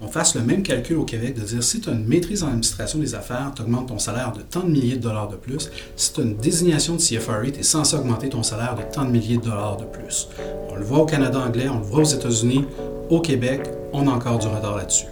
on 0.00 0.06
fasse 0.06 0.34
le 0.34 0.42
même 0.42 0.62
calcul 0.62 0.96
au 0.96 1.04
Québec 1.04 1.34
de 1.34 1.44
dire 1.44 1.62
si 1.62 1.80
tu 1.80 1.88
as 1.88 1.92
une 1.92 2.06
maîtrise 2.06 2.42
en 2.42 2.48
administration 2.48 2.98
des 2.98 3.14
affaires, 3.14 3.52
tu 3.54 3.62
augmentes 3.62 3.88
ton 3.88 3.98
salaire 3.98 4.32
de 4.32 4.42
tant 4.42 4.60
de 4.60 4.70
milliers 4.70 4.96
de 4.96 5.02
dollars 5.02 5.28
de 5.28 5.36
plus. 5.36 5.70
Si 5.96 6.12
tu 6.12 6.20
as 6.20 6.24
une 6.24 6.36
désignation 6.36 6.94
de 6.94 7.00
CFRE, 7.00 7.52
tu 7.52 7.60
es 7.60 7.62
censé 7.62 7.96
augmenter 7.96 8.28
ton 8.28 8.42
salaire 8.42 8.76
de 8.76 8.82
tant 8.82 9.04
de 9.04 9.10
milliers 9.10 9.38
de 9.38 9.42
dollars 9.42 9.76
de 9.76 9.84
plus. 9.84 10.28
On 10.70 10.76
le 10.76 10.84
voit 10.84 11.00
au 11.00 11.06
Canada 11.06 11.40
anglais, 11.40 11.68
on 11.68 11.78
le 11.78 11.84
voit 11.84 12.00
aux 12.00 12.04
États-Unis, 12.04 12.64
au 13.10 13.20
Québec, 13.20 13.62
on 13.92 14.06
a 14.06 14.10
encore 14.10 14.38
du 14.38 14.46
retard 14.46 14.76
là-dessus. 14.76 15.06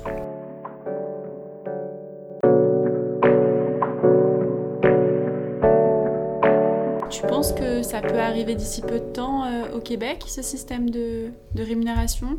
ça 7.82 8.00
peut 8.00 8.18
arriver 8.18 8.54
d'ici 8.54 8.82
peu 8.82 8.98
de 8.98 9.12
temps 9.12 9.44
euh, 9.44 9.76
au 9.76 9.80
Québec, 9.80 10.24
ce 10.26 10.42
système 10.42 10.90
de 10.90 11.30
rémunération? 11.56 12.36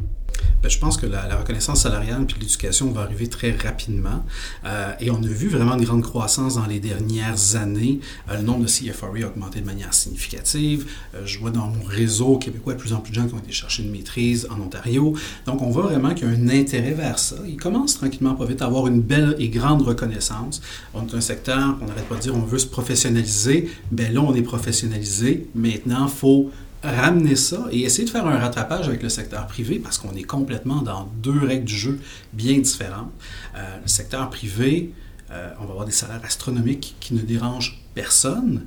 Ben, 0.61 0.69
je 0.69 0.79
pense 0.79 0.97
que 0.97 1.05
la, 1.05 1.35
reconnaissance 1.35 1.81
salariale 1.83 2.25
puis 2.25 2.37
l'éducation 2.39 2.91
va 2.91 3.01
arriver 3.01 3.27
très 3.27 3.51
rapidement. 3.51 4.25
Euh, 4.65 4.91
et 4.99 5.11
on 5.11 5.21
a 5.21 5.27
vu 5.27 5.49
vraiment 5.49 5.75
une 5.75 5.83
grande 5.83 6.01
croissance 6.01 6.55
dans 6.55 6.65
les 6.65 6.79
dernières 6.79 7.55
années. 7.55 7.99
Euh, 8.29 8.37
le 8.37 8.43
nombre 8.43 8.63
de 8.63 8.67
CFRE 8.67 9.23
a 9.23 9.27
augmenté 9.27 9.61
de 9.61 9.65
manière 9.65 9.93
significative. 9.93 10.89
Euh, 11.15 11.21
je 11.25 11.39
vois 11.39 11.51
dans 11.51 11.67
mon 11.67 11.83
réseau 11.85 12.37
québécois 12.37 12.73
de 12.73 12.79
plus 12.79 12.93
en 12.93 13.01
plus 13.01 13.11
de 13.11 13.15
gens 13.15 13.27
qui 13.27 13.35
ont 13.35 13.39
été 13.39 13.51
chercher 13.51 13.83
une 13.83 13.91
maîtrise 13.91 14.47
en 14.49 14.59
Ontario. 14.59 15.13
Donc, 15.45 15.61
on 15.61 15.69
voit 15.69 15.83
vraiment 15.83 16.13
qu'il 16.13 16.27
y 16.27 16.31
a 16.31 16.33
un 16.33 16.49
intérêt 16.49 16.93
vers 16.93 17.19
ça. 17.19 17.35
Il 17.47 17.57
commence 17.57 17.95
tranquillement 17.95 18.33
pas 18.33 18.45
vite 18.45 18.61
à 18.61 18.65
avoir 18.65 18.87
une 18.87 19.01
belle 19.01 19.35
et 19.39 19.49
grande 19.49 19.83
reconnaissance. 19.83 20.61
On 20.93 21.05
est 21.05 21.13
un 21.13 21.21
secteur, 21.21 21.77
on 21.81 21.85
n'arrête 21.85 22.07
pas 22.07 22.15
de 22.15 22.21
dire 22.21 22.35
on 22.35 22.41
veut 22.41 22.59
se 22.59 22.67
professionnaliser. 22.67 23.69
Ben 23.91 24.11
là, 24.13 24.21
on 24.21 24.33
est 24.33 24.41
professionnalisé. 24.41 25.47
Maintenant, 25.53 26.07
il 26.07 26.13
faut 26.13 26.51
ramener 26.91 27.35
ça 27.35 27.67
et 27.71 27.81
essayer 27.81 28.05
de 28.05 28.09
faire 28.09 28.25
un 28.25 28.37
rattrapage 28.37 28.87
avec 28.87 29.03
le 29.03 29.09
secteur 29.09 29.47
privé 29.47 29.79
parce 29.79 29.97
qu'on 29.97 30.13
est 30.15 30.23
complètement 30.23 30.81
dans 30.81 31.09
deux 31.21 31.45
règles 31.45 31.65
du 31.65 31.75
jeu 31.75 31.99
bien 32.33 32.57
différentes. 32.59 33.11
Euh, 33.55 33.77
le 33.81 33.87
secteur 33.87 34.29
privé, 34.29 34.93
euh, 35.31 35.49
on 35.59 35.65
va 35.65 35.71
avoir 35.71 35.85
des 35.85 35.91
salaires 35.91 36.21
astronomiques 36.23 36.95
qui 36.99 37.13
ne 37.13 37.21
dérangent 37.21 37.81
personne, 37.93 38.65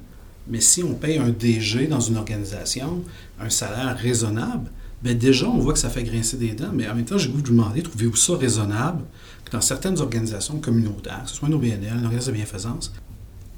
mais 0.49 0.61
si 0.61 0.83
on 0.83 0.95
paye 0.95 1.19
un 1.19 1.31
DG 1.31 1.87
dans 1.87 2.01
une 2.01 2.17
organisation 2.17 3.03
un 3.41 3.51
salaire 3.51 3.97
raisonnable, 3.97 4.71
bien 5.03 5.15
déjà, 5.15 5.47
on 5.47 5.59
voit 5.59 5.73
que 5.73 5.79
ça 5.79 5.89
fait 5.89 6.03
grincer 6.03 6.37
des 6.37 6.53
dents, 6.53 6.71
mais 6.73 6.89
en 6.89 6.95
même 6.95 7.05
temps, 7.05 7.19
j'ai 7.19 7.29
de 7.29 7.33
vous 7.33 7.43
demander, 7.43 7.83
trouvez-vous 7.83 8.17
ça 8.17 8.37
raisonnable 8.37 9.05
que 9.45 9.51
dans 9.51 9.61
certaines 9.61 9.99
organisations 10.01 10.59
communautaires, 10.59 11.23
que 11.25 11.31
ce 11.31 11.37
soit 11.37 11.49
une 11.49 11.55
OBNL, 11.55 11.93
une 11.93 12.05
organisation 12.05 12.33
de 12.33 12.37
bienfaisance, 12.37 12.93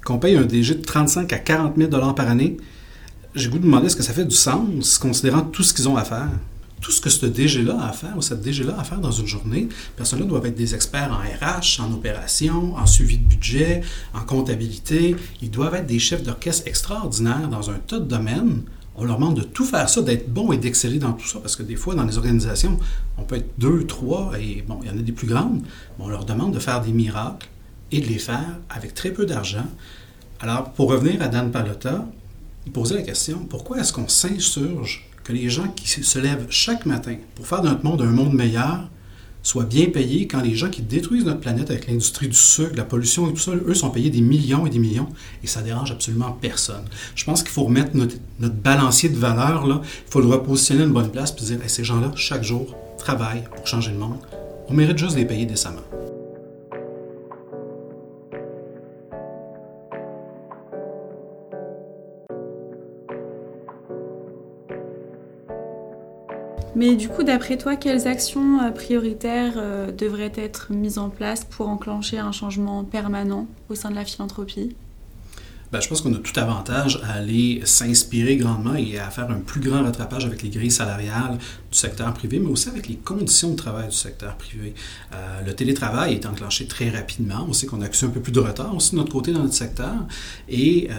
qu'on 0.05 0.19
paye 0.19 0.35
un 0.35 0.45
DG 0.45 0.75
de 0.75 0.81
35 0.81 1.31
à 1.33 1.39
40 1.39 1.77
000 1.77 1.89
par 2.13 2.29
année 2.29 2.57
j'ai 3.35 3.49
goût 3.49 3.57
de 3.57 3.63
demander 3.63 3.87
est-ce 3.87 3.95
que 3.95 4.03
ça 4.03 4.13
fait 4.13 4.25
du 4.25 4.35
sens, 4.35 4.97
considérant 4.97 5.41
tout 5.41 5.63
ce 5.63 5.73
qu'ils 5.73 5.89
ont 5.89 5.97
à 5.97 6.03
faire? 6.03 6.29
Tout 6.81 6.91
ce 6.91 6.99
que 6.99 7.09
ce 7.09 7.25
DG-là 7.25 7.77
a 7.79 7.89
à 7.89 7.93
faire, 7.93 8.15
ou 8.17 8.21
cette 8.21 8.41
DG-là 8.41 8.75
a 8.77 8.81
à 8.81 8.83
faire 8.83 8.99
dans 8.99 9.11
une 9.11 9.25
journée, 9.25 9.69
personnes-là 9.95 10.25
doivent 10.25 10.45
être 10.45 10.55
des 10.55 10.75
experts 10.75 11.11
en 11.11 11.19
RH, 11.19 11.81
en 11.81 11.91
opération, 11.93 12.75
en 12.75 12.85
suivi 12.85 13.17
de 13.17 13.23
budget, 13.23 13.81
en 14.13 14.19
comptabilité. 14.19 15.15
Ils 15.41 15.49
doivent 15.49 15.75
être 15.75 15.87
des 15.87 15.99
chefs 15.99 16.23
d'orchestre 16.23 16.67
extraordinaires 16.67 17.47
dans 17.49 17.69
un 17.69 17.75
tas 17.75 17.99
de 17.99 18.05
domaines. 18.05 18.63
On 18.95 19.05
leur 19.05 19.15
demande 19.15 19.37
de 19.37 19.43
tout 19.43 19.65
faire 19.65 19.89
ça, 19.89 20.01
d'être 20.01 20.31
bon 20.31 20.51
et 20.51 20.57
d'exceller 20.57 20.99
dans 20.99 21.13
tout 21.13 21.25
ça, 21.25 21.39
parce 21.39 21.55
que 21.55 21.63
des 21.63 21.77
fois, 21.77 21.95
dans 21.95 22.03
les 22.03 22.17
organisations, 22.17 22.77
on 23.17 23.23
peut 23.23 23.37
être 23.37 23.49
deux, 23.57 23.85
trois, 23.87 24.33
et 24.39 24.63
bon, 24.67 24.79
il 24.83 24.89
y 24.89 24.91
en 24.91 24.99
a 24.99 25.01
des 25.01 25.13
plus 25.13 25.25
grandes, 25.25 25.61
mais 25.97 26.05
on 26.05 26.09
leur 26.09 26.25
demande 26.25 26.53
de 26.53 26.59
faire 26.59 26.81
des 26.81 26.91
miracles 26.91 27.47
et 27.91 28.01
de 28.01 28.07
les 28.07 28.19
faire 28.19 28.59
avec 28.69 28.93
très 28.93 29.11
peu 29.11 29.25
d'argent. 29.25 29.65
Alors, 30.41 30.73
pour 30.73 30.89
revenir 30.89 31.21
à 31.21 31.29
Dan 31.29 31.49
Palota, 31.51 32.05
poser 32.71 32.95
la 32.95 33.01
question, 33.01 33.45
pourquoi 33.49 33.79
est-ce 33.79 33.93
qu'on 33.93 34.07
s'insurge 34.07 35.07
que 35.23 35.33
les 35.33 35.49
gens 35.49 35.67
qui 35.69 35.87
se 35.87 36.19
lèvent 36.19 36.47
chaque 36.49 36.85
matin 36.85 37.15
pour 37.35 37.47
faire 37.47 37.61
de 37.61 37.69
notre 37.69 37.83
monde 37.83 38.01
un 38.01 38.05
monde 38.05 38.33
meilleur 38.33 38.89
soient 39.41 39.65
bien 39.65 39.87
payés 39.89 40.25
quand 40.25 40.41
les 40.41 40.55
gens 40.55 40.69
qui 40.69 40.81
détruisent 40.81 41.25
notre 41.25 41.41
planète 41.41 41.69
avec 41.69 41.87
l'industrie 41.87 42.29
du 42.29 42.35
sucre, 42.35 42.75
la 42.75 42.85
pollution 42.85 43.29
et 43.29 43.33
tout 43.33 43.39
ça, 43.39 43.51
eux 43.51 43.73
sont 43.73 43.89
payés 43.89 44.09
des 44.09 44.21
millions 44.21 44.65
et 44.65 44.69
des 44.69 44.79
millions 44.79 45.09
et 45.43 45.47
ça 45.47 45.61
dérange 45.61 45.91
absolument 45.91 46.31
personne. 46.31 46.85
Je 47.15 47.25
pense 47.25 47.43
qu'il 47.43 47.51
faut 47.51 47.63
remettre 47.63 47.91
notre, 47.95 48.15
balancier 48.55 49.09
de 49.09 49.17
valeur, 49.17 49.67
là, 49.67 49.81
il 49.83 50.11
faut 50.11 50.21
le 50.21 50.27
repositionner 50.27 50.83
à 50.83 50.85
une 50.85 50.93
bonne 50.93 51.11
place 51.11 51.35
et 51.41 51.43
dire 51.43 51.59
ces 51.67 51.83
gens-là, 51.83 52.11
chaque 52.15 52.43
jour, 52.43 52.73
travaillent 52.97 53.43
pour 53.53 53.67
changer 53.67 53.91
le 53.91 53.97
monde. 53.97 54.17
On 54.69 54.73
mérite 54.73 54.97
juste 54.97 55.13
de 55.13 55.19
les 55.19 55.25
payer 55.25 55.45
décemment. 55.45 55.81
Mais 66.75 66.95
du 66.95 67.07
coup, 67.07 67.23
d'après 67.23 67.57
toi, 67.57 67.75
quelles 67.75 68.07
actions 68.07 68.59
euh, 68.61 68.71
prioritaires 68.71 69.53
euh, 69.57 69.91
devraient 69.91 70.33
être 70.35 70.71
mises 70.71 70.97
en 70.97 71.09
place 71.09 71.45
pour 71.45 71.69
enclencher 71.69 72.17
un 72.17 72.31
changement 72.31 72.83
permanent 72.83 73.47
au 73.69 73.75
sein 73.75 73.91
de 73.91 73.95
la 73.95 74.05
philanthropie? 74.05 74.75
Ben, 75.71 75.79
je 75.81 75.87
pense 75.87 76.01
qu'on 76.01 76.13
a 76.13 76.19
tout 76.19 76.39
avantage 76.39 76.99
à 77.03 77.13
aller 77.13 77.61
s'inspirer 77.65 78.37
grandement 78.37 78.75
et 78.75 78.99
à 78.99 79.09
faire 79.09 79.29
un 79.29 79.39
plus 79.39 79.59
grand 79.59 79.83
rattrapage 79.83 80.25
avec 80.25 80.43
les 80.43 80.49
grilles 80.49 80.71
salariales 80.71 81.37
du 81.71 81.77
secteur 81.77 82.11
privé, 82.13 82.39
mais 82.39 82.49
aussi 82.49 82.69
avec 82.69 82.87
les 82.87 82.95
conditions 82.95 83.51
de 83.51 83.55
travail 83.55 83.87
du 83.87 83.95
secteur 83.95 84.35
privé. 84.35 84.73
Euh, 85.13 85.41
le 85.45 85.53
télétravail 85.55 86.13
est 86.13 86.25
enclenché 86.25 86.67
très 86.67 86.89
rapidement. 86.89 87.45
On 87.47 87.53
sait 87.53 87.65
qu'on 87.65 87.81
a 87.81 87.85
accusé 87.85 88.05
un 88.05 88.09
peu 88.09 88.19
plus 88.19 88.31
de 88.31 88.39
retard 88.39 88.75
aussi 88.75 88.91
de 88.91 88.97
notre 88.97 89.11
côté 89.11 89.31
dans 89.31 89.41
notre 89.41 89.55
secteur. 89.55 89.95
Et 90.47 90.89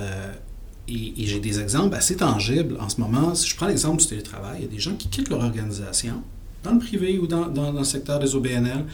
et, 0.88 1.26
j'ai 1.26 1.41
des 1.41 1.61
exemples 1.61 1.95
assez 1.95 2.17
tangibles 2.17 2.76
en 2.81 2.88
ce 2.88 3.00
moment. 3.00 3.35
Si 3.35 3.49
je 3.49 3.57
prends 3.57 3.67
l'exemple 3.67 4.00
du 4.00 4.07
télétravail, 4.07 4.59
il 4.59 4.62
y 4.62 4.69
a 4.69 4.71
des 4.71 4.79
gens 4.79 4.95
qui 4.95 5.09
quittent 5.09 5.31
leur 5.31 5.41
organisation, 5.41 6.23
dans 6.62 6.73
le 6.73 6.79
privé 6.79 7.19
ou 7.19 7.26
dans, 7.26 7.47
dans, 7.47 7.73
le 7.73 7.85
secteur 7.85 8.19
des 8.19 8.35
OBNL, 8.35 8.85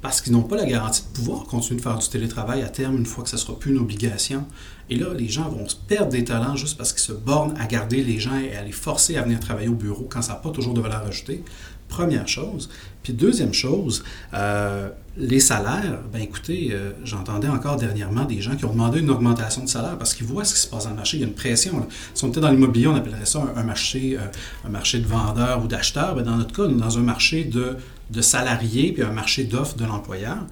parce 0.00 0.20
qu'ils 0.20 0.32
n'ont 0.32 0.42
pas 0.42 0.56
la 0.56 0.66
garantie 0.66 1.02
de 1.02 1.16
pouvoir 1.16 1.44
continuer 1.44 1.78
de 1.78 1.82
faire 1.82 1.98
du 1.98 2.08
télétravail 2.08 2.62
à 2.62 2.68
terme 2.68 2.98
une 2.98 3.06
fois 3.06 3.24
que 3.24 3.30
ce 3.30 3.36
ne 3.36 3.40
sera 3.40 3.58
plus 3.58 3.72
une 3.72 3.78
obligation. 3.78 4.44
Et 4.90 4.96
là, 4.96 5.14
les 5.14 5.28
gens 5.28 5.48
vont 5.48 5.66
perdre 5.88 6.12
des 6.12 6.24
talents 6.24 6.56
juste 6.56 6.76
parce 6.76 6.92
qu'ils 6.92 7.02
se 7.02 7.12
bornent 7.12 7.54
à 7.58 7.66
garder 7.66 8.04
les 8.04 8.18
gens 8.18 8.38
et 8.38 8.54
à 8.54 8.62
les 8.62 8.72
forcer 8.72 9.16
à 9.16 9.22
venir 9.22 9.40
travailler 9.40 9.68
au 9.68 9.74
bureau 9.74 10.06
quand 10.10 10.20
ça 10.20 10.34
n'a 10.34 10.38
pas 10.40 10.50
toujours 10.50 10.74
de 10.74 10.80
valeur 10.82 11.04
ajoutée. 11.06 11.42
Première 11.94 12.26
chose. 12.26 12.70
Puis 13.04 13.12
deuxième 13.12 13.54
chose, 13.54 14.02
euh, 14.32 14.88
les 15.16 15.38
salaires, 15.38 16.00
ben 16.12 16.20
écoutez, 16.20 16.70
euh, 16.72 16.90
j'entendais 17.04 17.46
encore 17.46 17.76
dernièrement 17.76 18.24
des 18.24 18.40
gens 18.40 18.56
qui 18.56 18.64
ont 18.64 18.72
demandé 18.72 18.98
une 18.98 19.10
augmentation 19.10 19.62
de 19.62 19.68
salaire 19.68 19.96
parce 19.96 20.12
qu'ils 20.12 20.26
voient 20.26 20.44
ce 20.44 20.54
qui 20.54 20.60
se 20.60 20.66
passe 20.66 20.84
dans 20.84 20.90
le 20.90 20.96
marché. 20.96 21.18
Il 21.18 21.20
y 21.20 21.22
a 21.22 21.28
une 21.28 21.34
pression. 21.34 21.86
Si 22.14 22.24
on 22.24 22.30
était 22.30 22.40
dans 22.40 22.50
l'immobilier, 22.50 22.88
on 22.88 22.96
appellerait 22.96 23.26
ça 23.26 23.44
un, 23.54 23.62
marché, 23.62 24.16
euh, 24.18 24.26
un 24.66 24.70
marché 24.70 24.98
de 24.98 25.06
vendeurs 25.06 25.62
ou 25.62 25.68
d'acheteurs. 25.68 26.20
Dans 26.20 26.36
notre 26.36 26.52
cas, 26.52 26.66
dans 26.66 26.98
un 26.98 27.02
marché 27.02 27.44
de, 27.44 27.76
de 28.10 28.20
salariés 28.20 28.90
puis 28.90 29.04
un 29.04 29.12
marché 29.12 29.44
d'offres 29.44 29.76
de 29.76 29.84
l'employeur. 29.84 30.44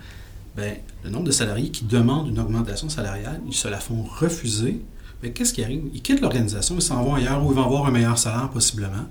Ben, 0.57 0.77
le 1.03 1.11
nombre 1.11 1.25
de 1.25 1.33
salariés 1.33 1.71
qui 1.71 1.87
demandent 1.87 2.29
une 2.29 2.39
augmentation 2.39 2.89
salariale, 2.89 3.41
ils 3.49 3.55
se 3.55 3.67
la 3.67 3.81
font 3.81 4.05
refuser. 4.05 4.81
Ben, 5.23 5.33
qu'est-ce 5.33 5.55
qui 5.55 5.65
arrive? 5.65 5.87
Ils 5.93 6.03
quittent 6.03 6.21
l'organisation, 6.21 6.77
ils 6.77 6.83
s'en 6.83 7.03
vont 7.03 7.17
ailleurs 7.17 7.45
où 7.45 7.51
ils 7.51 7.57
vont 7.57 7.65
avoir 7.65 7.87
un 7.87 7.91
meilleur 7.91 8.17
salaire 8.17 8.49
possiblement. 8.51 9.09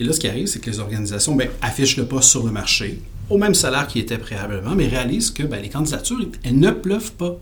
Et 0.00 0.02
là, 0.02 0.14
ce 0.14 0.18
qui 0.18 0.28
arrive, 0.28 0.46
c'est 0.46 0.60
que 0.60 0.70
les 0.70 0.80
organisations 0.80 1.34
ben, 1.34 1.50
affichent 1.60 1.98
le 1.98 2.06
poste 2.06 2.30
sur 2.30 2.44
le 2.44 2.50
marché 2.50 3.00
au 3.28 3.36
même 3.36 3.54
salaire 3.54 3.86
qui 3.86 4.00
était 4.00 4.18
préalablement, 4.18 4.74
mais 4.74 4.88
réalisent 4.88 5.30
que 5.30 5.42
ben, 5.42 5.62
les 5.62 5.68
candidatures, 5.68 6.26
elles 6.42 6.58
ne 6.58 6.70
pleuvent 6.70 7.12
pas. 7.12 7.36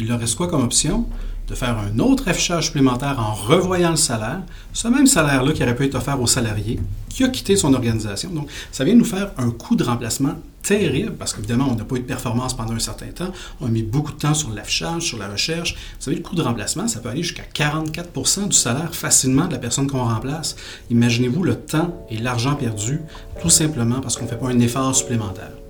Il 0.00 0.08
leur 0.08 0.18
reste 0.18 0.34
quoi 0.34 0.48
comme 0.48 0.62
option? 0.62 1.06
De 1.48 1.54
faire 1.54 1.76
un 1.78 1.98
autre 1.98 2.28
affichage 2.28 2.66
supplémentaire 2.66 3.18
en 3.18 3.34
revoyant 3.34 3.90
le 3.90 3.96
salaire, 3.96 4.40
ce 4.72 4.88
même 4.88 5.06
salaire-là 5.06 5.52
qui 5.52 5.62
aurait 5.62 5.74
pu 5.74 5.84
être 5.84 5.96
offert 5.96 6.20
au 6.20 6.26
salarié 6.26 6.78
qui 7.08 7.24
a 7.24 7.28
quitté 7.28 7.56
son 7.56 7.74
organisation. 7.74 8.30
Donc, 8.30 8.48
ça 8.70 8.84
vient 8.84 8.94
nous 8.94 9.04
faire 9.04 9.32
un 9.36 9.50
coût 9.50 9.76
de 9.76 9.84
remplacement 9.84 10.34
terrible 10.62 11.12
parce 11.18 11.34
qu'évidemment, 11.34 11.68
on 11.70 11.74
n'a 11.74 11.84
pas 11.84 11.96
eu 11.96 12.00
de 12.00 12.04
performance 12.04 12.56
pendant 12.56 12.72
un 12.74 12.78
certain 12.78 13.08
temps. 13.08 13.32
On 13.60 13.66
a 13.66 13.68
mis 13.68 13.82
beaucoup 13.82 14.12
de 14.12 14.18
temps 14.18 14.34
sur 14.34 14.50
l'affichage, 14.50 15.02
sur 15.02 15.18
la 15.18 15.28
recherche. 15.28 15.74
Vous 15.74 16.04
savez, 16.04 16.16
le 16.16 16.22
coût 16.22 16.34
de 16.34 16.42
remplacement, 16.42 16.88
ça 16.88 17.00
peut 17.00 17.08
aller 17.08 17.22
jusqu'à 17.22 17.42
44% 17.42 18.48
du 18.48 18.56
salaire 18.56 18.94
facilement 18.94 19.46
de 19.46 19.52
la 19.52 19.58
personne 19.58 19.88
qu'on 19.88 20.04
remplace. 20.04 20.56
Imaginez-vous 20.90 21.42
le 21.42 21.56
temps 21.56 22.06
et 22.10 22.16
l'argent 22.16 22.54
perdu 22.54 23.00
tout 23.40 23.50
simplement 23.50 24.00
parce 24.00 24.16
qu'on 24.16 24.24
ne 24.24 24.30
fait 24.30 24.38
pas 24.38 24.48
un 24.48 24.60
effort 24.60 24.94
supplémentaire. 24.94 25.61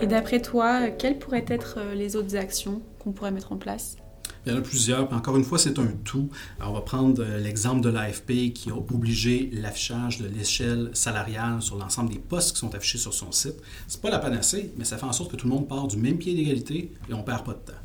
Et 0.00 0.06
d'après 0.06 0.40
toi, 0.40 0.90
quelles 0.90 1.18
pourraient 1.18 1.44
être 1.48 1.78
euh, 1.78 1.94
les 1.94 2.14
autres 2.14 2.36
actions 2.36 2.82
qu'on 3.00 3.10
pourrait 3.10 3.32
mettre 3.32 3.52
en 3.52 3.56
place? 3.56 3.96
Il 4.46 4.52
y 4.52 4.54
en 4.54 4.58
a 4.58 4.62
plusieurs. 4.62 5.12
Encore 5.12 5.36
une 5.36 5.42
fois, 5.42 5.58
c'est 5.58 5.78
un 5.78 5.88
tout. 6.04 6.30
on 6.60 6.72
va 6.72 6.80
prendre 6.80 7.22
euh, 7.22 7.38
l'exemple 7.38 7.80
de 7.80 7.88
l'AFP 7.88 8.52
qui 8.54 8.70
a 8.70 8.74
obligé 8.74 9.50
l'affichage 9.52 10.18
de 10.18 10.28
l'échelle 10.28 10.90
salariale 10.92 11.60
sur 11.60 11.76
l'ensemble 11.76 12.10
des 12.12 12.20
postes 12.20 12.52
qui 12.52 12.60
sont 12.60 12.72
affichés 12.76 12.98
sur 12.98 13.12
son 13.12 13.32
site. 13.32 13.56
C'est 13.88 14.00
pas 14.00 14.10
la 14.10 14.20
panacée, 14.20 14.72
mais 14.78 14.84
ça 14.84 14.98
fait 14.98 15.04
en 15.04 15.12
sorte 15.12 15.32
que 15.32 15.36
tout 15.36 15.48
le 15.48 15.52
monde 15.52 15.66
part 15.66 15.88
du 15.88 15.96
même 15.96 16.18
pied 16.18 16.34
d'égalité 16.34 16.92
et 17.10 17.14
on 17.14 17.24
perd 17.24 17.44
pas 17.44 17.54
de 17.54 17.58
temps. 17.58 17.78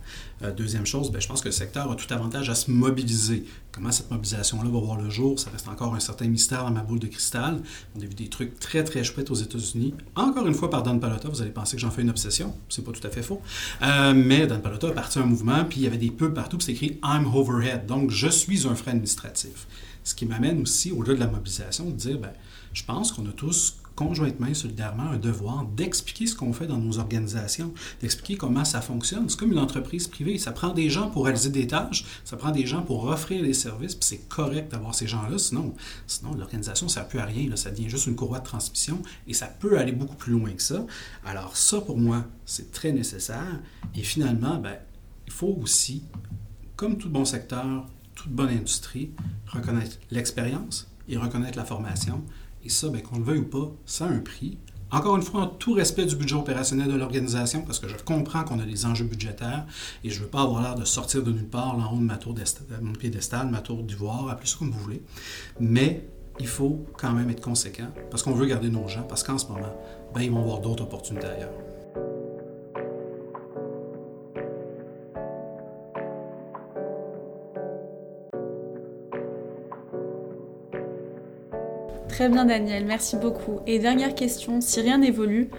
Euh, 0.43 0.51
deuxième 0.51 0.85
chose, 0.85 1.11
ben, 1.11 1.21
je 1.21 1.27
pense 1.27 1.41
que 1.41 1.47
le 1.47 1.53
secteur 1.53 1.89
a 1.91 1.95
tout 1.95 2.11
avantage 2.13 2.49
à 2.49 2.55
se 2.55 2.69
mobiliser. 2.69 3.45
Comment 3.71 3.91
cette 3.91 4.11
mobilisation-là 4.11 4.69
va 4.69 4.79
voir 4.79 4.99
le 4.99 5.09
jour, 5.09 5.39
ça 5.39 5.49
reste 5.49 5.67
encore 5.67 5.95
un 5.95 5.99
certain 5.99 6.27
mystère 6.27 6.63
dans 6.63 6.71
ma 6.71 6.81
boule 6.81 6.99
de 6.99 7.07
cristal. 7.07 7.61
On 7.95 8.01
a 8.01 8.05
vu 8.05 8.13
des 8.13 8.27
trucs 8.27 8.59
très, 8.59 8.83
très 8.83 9.03
chouettes 9.03 9.31
aux 9.31 9.35
États-Unis. 9.35 9.93
Encore 10.15 10.45
une 10.47 10.53
fois, 10.53 10.69
par 10.69 10.83
Dan 10.83 10.99
Palota, 10.99 11.29
vous 11.29 11.41
allez 11.41 11.51
penser 11.51 11.75
que 11.75 11.81
j'en 11.81 11.91
fais 11.91 12.01
une 12.01 12.09
obsession. 12.09 12.53
C'est 12.69 12.83
pas 12.83 12.91
tout 12.91 13.05
à 13.05 13.09
fait 13.09 13.23
faux. 13.23 13.41
Euh, 13.81 14.13
mais 14.13 14.45
Dan 14.47 14.61
Palota 14.61 14.89
a 14.89 14.91
parti 14.91 15.19
un 15.19 15.25
mouvement, 15.25 15.65
puis 15.65 15.79
il 15.79 15.83
y 15.83 15.87
avait 15.87 15.97
des 15.97 16.11
pubs 16.11 16.33
partout, 16.33 16.57
puis 16.57 16.65
c'est 16.65 16.73
écrit 16.73 16.99
I'm 17.03 17.25
overhead. 17.33 17.85
Donc, 17.85 18.11
je 18.11 18.27
suis 18.27 18.67
un 18.67 18.75
frais 18.75 18.91
administratif. 18.91 19.67
Ce 20.03 20.13
qui 20.13 20.25
m'amène 20.25 20.61
aussi, 20.61 20.91
au-delà 20.91 21.15
de 21.15 21.19
la 21.21 21.27
mobilisation, 21.27 21.85
de 21.85 21.95
dire, 21.95 22.19
ben, 22.19 22.33
je 22.73 22.83
pense 22.83 23.11
qu'on 23.11 23.25
a 23.27 23.31
tous 23.31 23.77
conjointement 23.95 24.47
et 24.47 24.53
solidairement 24.53 25.11
un 25.11 25.17
devoir 25.17 25.65
d'expliquer 25.65 26.27
ce 26.27 26.35
qu'on 26.35 26.53
fait 26.53 26.67
dans 26.67 26.77
nos 26.77 26.99
organisations, 26.99 27.73
d'expliquer 28.01 28.37
comment 28.37 28.65
ça 28.65 28.81
fonctionne. 28.81 29.29
C'est 29.29 29.39
comme 29.39 29.51
une 29.51 29.59
entreprise 29.59 30.07
privée. 30.07 30.37
Ça 30.37 30.51
prend 30.51 30.73
des 30.73 30.89
gens 30.89 31.09
pour 31.09 31.25
réaliser 31.25 31.49
des 31.49 31.67
tâches, 31.67 32.05
ça 32.23 32.37
prend 32.37 32.51
des 32.51 32.65
gens 32.65 32.81
pour 32.81 33.05
offrir 33.05 33.43
des 33.43 33.53
services, 33.53 33.95
puis 33.95 34.05
c'est 34.05 34.27
correct 34.29 34.71
d'avoir 34.71 34.95
ces 34.95 35.07
gens-là. 35.07 35.37
Sinon, 35.37 35.73
sinon 36.07 36.33
l'organisation, 36.33 36.87
ça 36.87 37.03
ne 37.03 37.09
plus 37.09 37.19
à 37.19 37.25
rien. 37.25 37.49
Là. 37.49 37.55
Ça 37.55 37.71
devient 37.71 37.89
juste 37.89 38.07
une 38.07 38.15
courroie 38.15 38.39
de 38.39 38.45
transmission 38.45 39.01
et 39.27 39.33
ça 39.33 39.47
peut 39.47 39.77
aller 39.77 39.91
beaucoup 39.91 40.15
plus 40.15 40.33
loin 40.33 40.51
que 40.53 40.61
ça. 40.61 40.85
Alors 41.25 41.55
ça, 41.55 41.81
pour 41.81 41.97
moi, 41.97 42.25
c'est 42.45 42.71
très 42.71 42.91
nécessaire. 42.91 43.59
Et 43.95 44.03
finalement, 44.03 44.57
ben, 44.57 44.77
il 45.27 45.33
faut 45.33 45.57
aussi, 45.61 46.03
comme 46.75 46.97
tout 46.97 47.09
bon 47.09 47.25
secteur, 47.25 47.85
toute 48.15 48.31
bonne 48.31 48.49
industrie, 48.49 49.11
reconnaître 49.47 49.97
l'expérience 50.11 50.87
et 51.07 51.17
reconnaître 51.17 51.57
la 51.57 51.65
formation 51.65 52.23
et 52.63 52.69
ça, 52.69 52.89
ben, 52.89 53.01
qu'on 53.01 53.17
le 53.17 53.23
veuille 53.23 53.39
ou 53.39 53.45
pas, 53.45 53.71
ça 53.85 54.05
a 54.05 54.09
un 54.09 54.19
prix. 54.19 54.57
Encore 54.91 55.15
une 55.15 55.23
fois, 55.23 55.41
en 55.41 55.47
tout 55.47 55.73
respect 55.73 56.05
du 56.05 56.15
budget 56.15 56.35
opérationnel 56.35 56.87
de 56.87 56.95
l'organisation, 56.95 57.63
parce 57.63 57.79
que 57.79 57.87
je 57.87 57.95
comprends 57.97 58.43
qu'on 58.43 58.59
a 58.59 58.65
des 58.65 58.85
enjeux 58.85 59.05
budgétaires 59.05 59.65
et 60.03 60.09
je 60.11 60.19
ne 60.19 60.25
veux 60.25 60.29
pas 60.29 60.43
avoir 60.43 60.61
l'air 60.61 60.75
de 60.75 60.85
sortir 60.85 61.23
de 61.23 61.31
nulle 61.31 61.49
part 61.49 61.75
en 61.75 61.93
haut 61.93 61.97
de 61.97 62.03
ma 62.03 62.17
tour 62.17 62.35
mon 62.81 62.93
piédestal, 62.93 63.47
ma 63.47 63.61
tour 63.61 63.81
d'ivoire, 63.81 64.29
appelez 64.29 64.47
ça 64.47 64.57
comme 64.59 64.69
vous 64.69 64.79
voulez. 64.79 65.01
Mais 65.59 66.07
il 66.39 66.47
faut 66.47 66.85
quand 66.97 67.11
même 67.11 67.29
être 67.31 67.41
conséquent 67.41 67.87
parce 68.11 68.21
qu'on 68.21 68.33
veut 68.33 68.45
garder 68.45 68.69
nos 68.69 68.87
gens, 68.87 69.03
parce 69.03 69.23
qu'en 69.23 69.39
ce 69.39 69.47
moment, 69.47 69.75
ben, 70.13 70.21
ils 70.21 70.31
vont 70.31 70.41
avoir 70.41 70.59
d'autres 70.59 70.83
opportunités 70.83 71.25
ailleurs. 71.25 71.72
Très 82.13 82.29
bien 82.29 82.45
Daniel, 82.45 82.85
merci 82.85 83.15
beaucoup. 83.15 83.61
Et 83.65 83.79
dernière 83.79 84.13
question, 84.13 84.61
si 84.61 84.79
rien 84.81 84.99
n'évolue, 84.99 85.49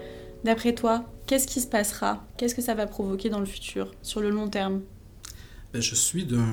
d'après 0.45 0.71
toi, 0.71 1.03
qu'est-ce 1.27 1.47
qui 1.47 1.59
se 1.59 1.67
passera? 1.67 2.23
Qu'est-ce 2.37 2.55
que 2.55 2.61
ça 2.61 2.75
va 2.75 2.87
provoquer 2.87 3.27
dans 3.27 3.41
le 3.41 3.45
futur, 3.45 3.91
sur 4.01 4.21
le 4.21 4.29
long 4.29 4.47
terme? 4.47 4.81
Ben, 5.73 5.81
je 5.81 5.95
suis 5.95 6.25
d'un 6.25 6.45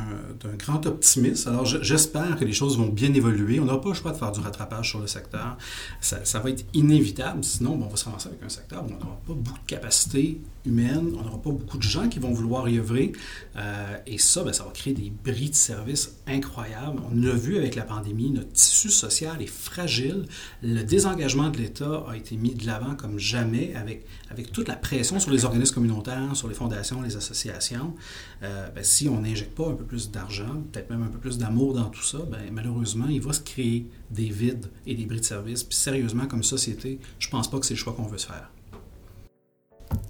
grand 0.59 0.85
optimiste. 0.87 1.46
Alors, 1.46 1.64
j'espère 1.64 2.37
que 2.37 2.44
les 2.44 2.53
choses 2.53 2.77
vont 2.77 2.88
bien 2.88 3.12
évoluer. 3.14 3.61
On 3.61 3.64
n'aura 3.64 3.81
pas 3.81 3.90
le 3.90 3.94
choix 3.94 4.12
de 4.12 4.16
faire 4.16 4.33
du 4.33 4.40
rattrapage 4.40 4.90
sur 4.90 5.01
le 5.01 5.07
secteur. 5.07 5.57
Ça, 6.01 6.38
va 6.40 6.51
être 6.51 6.64
inévitable. 6.75 7.44
Sinon, 7.44 7.81
on 7.81 7.88
va 7.88 7.96
se 7.96 8.05
ramasser 8.05 8.29
avec 8.29 8.42
un 8.42 8.48
secteur 8.48 8.85
où 8.85 8.87
on 8.88 8.98
n'aura 8.98 9.20
pas 9.27 9.35
beaucoup 9.35 9.61
de 9.61 9.66
capacités 9.66 10.40
humaine, 10.64 11.12
on 11.18 11.25
n'aura 11.25 11.42
pas 11.42 11.51
beaucoup 11.51 11.79
de 11.79 11.83
gens 11.83 12.09
qui 12.09 12.18
vont 12.18 12.33
vouloir 12.33 12.68
y 12.68 12.79
œuvrer. 12.79 13.12
Euh, 13.57 13.96
et 14.07 14.18
ça, 14.18 14.44
ben, 14.44 14.53
ça 14.53 14.64
va 14.64 14.70
créer 14.70 14.92
des 14.92 15.11
bris 15.11 15.51
de 15.51 15.55
services 15.55 16.16
incroyables. 16.27 17.01
On 17.11 17.20
l'a 17.20 17.35
vu 17.35 17.57
avec 17.57 17.75
la 17.75 17.83
pandémie, 17.83 18.31
notre 18.31 18.53
tissu 18.53 18.90
social 18.90 19.42
est 19.42 19.46
fragile. 19.46 20.27
Le 20.62 20.83
désengagement 20.83 21.51
de 21.51 21.59
l'État 21.59 22.05
a 22.09 22.16
été 22.16 22.37
mis 22.37 22.55
de 22.55 22.66
l'avant 22.66 22.94
comme 22.94 23.18
jamais 23.18 23.75
avec, 23.75 24.07
avec 24.31 24.53
toute 24.53 24.68
la 24.68 24.77
pression 24.77 25.18
sur 25.18 25.31
les 25.31 25.44
organismes 25.44 25.75
communautaires, 25.75 26.37
sur 26.37 26.48
les 26.48 26.55
fondations, 26.55 27.03
les 27.03 27.16
associations. 27.16 27.94
Euh, 28.42 28.68
ben, 28.70 28.85
si 28.85 29.09
n'injecte 29.20 29.55
pas 29.55 29.68
un 29.68 29.75
peu 29.75 29.85
plus 29.85 30.11
d'argent, 30.11 30.62
peut-être 30.72 30.90
même 30.90 31.03
un 31.03 31.09
peu 31.09 31.18
plus 31.18 31.38
d'amour 31.38 31.75
dans 31.75 31.90
tout 31.90 32.03
ça, 32.03 32.18
ben, 32.31 32.40
malheureusement, 32.53 33.07
il 33.09 33.20
va 33.20 33.33
se 33.33 33.40
créer 33.40 33.87
des 34.11 34.29
vides 34.29 34.66
et 34.87 34.94
des 34.94 35.07
bris 35.07 35.20
de 35.20 35.25
services. 35.25 35.62
Puis 35.62 35.77
sérieusement, 35.77 36.27
comme 36.27 36.42
société, 36.42 36.98
je 37.18 37.29
pense 37.29 37.51
pas 37.51 37.59
que 37.59 37.66
c'est 37.66 37.75
le 37.75 37.79
choix 37.79 37.92
qu'on 37.92 38.07
veut 38.07 38.18
se 38.18 38.27
faire. 38.27 38.51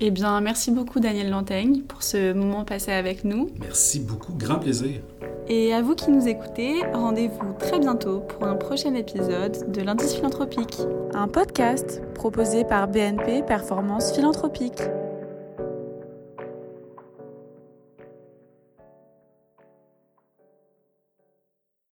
Eh 0.00 0.10
bien, 0.10 0.40
merci 0.40 0.70
beaucoup 0.70 1.00
Daniel 1.00 1.30
Lantaigne 1.30 1.82
pour 1.82 2.02
ce 2.02 2.32
moment 2.32 2.64
passé 2.64 2.92
avec 2.92 3.24
nous. 3.24 3.50
Merci 3.60 4.00
beaucoup, 4.00 4.32
grand 4.34 4.58
plaisir. 4.58 5.00
Et 5.48 5.74
à 5.74 5.82
vous 5.82 5.94
qui 5.94 6.10
nous 6.10 6.28
écoutez, 6.28 6.82
rendez-vous 6.92 7.52
très 7.58 7.78
bientôt 7.78 8.20
pour 8.20 8.44
un 8.44 8.54
prochain 8.54 8.94
épisode 8.94 9.72
de 9.72 9.80
l'Indice 9.80 10.14
philanthropique, 10.14 10.78
un 11.14 11.26
podcast 11.26 12.00
proposé 12.14 12.64
par 12.64 12.88
BNP 12.88 13.42
Performance 13.42 14.12
Philanthropique. 14.14 14.82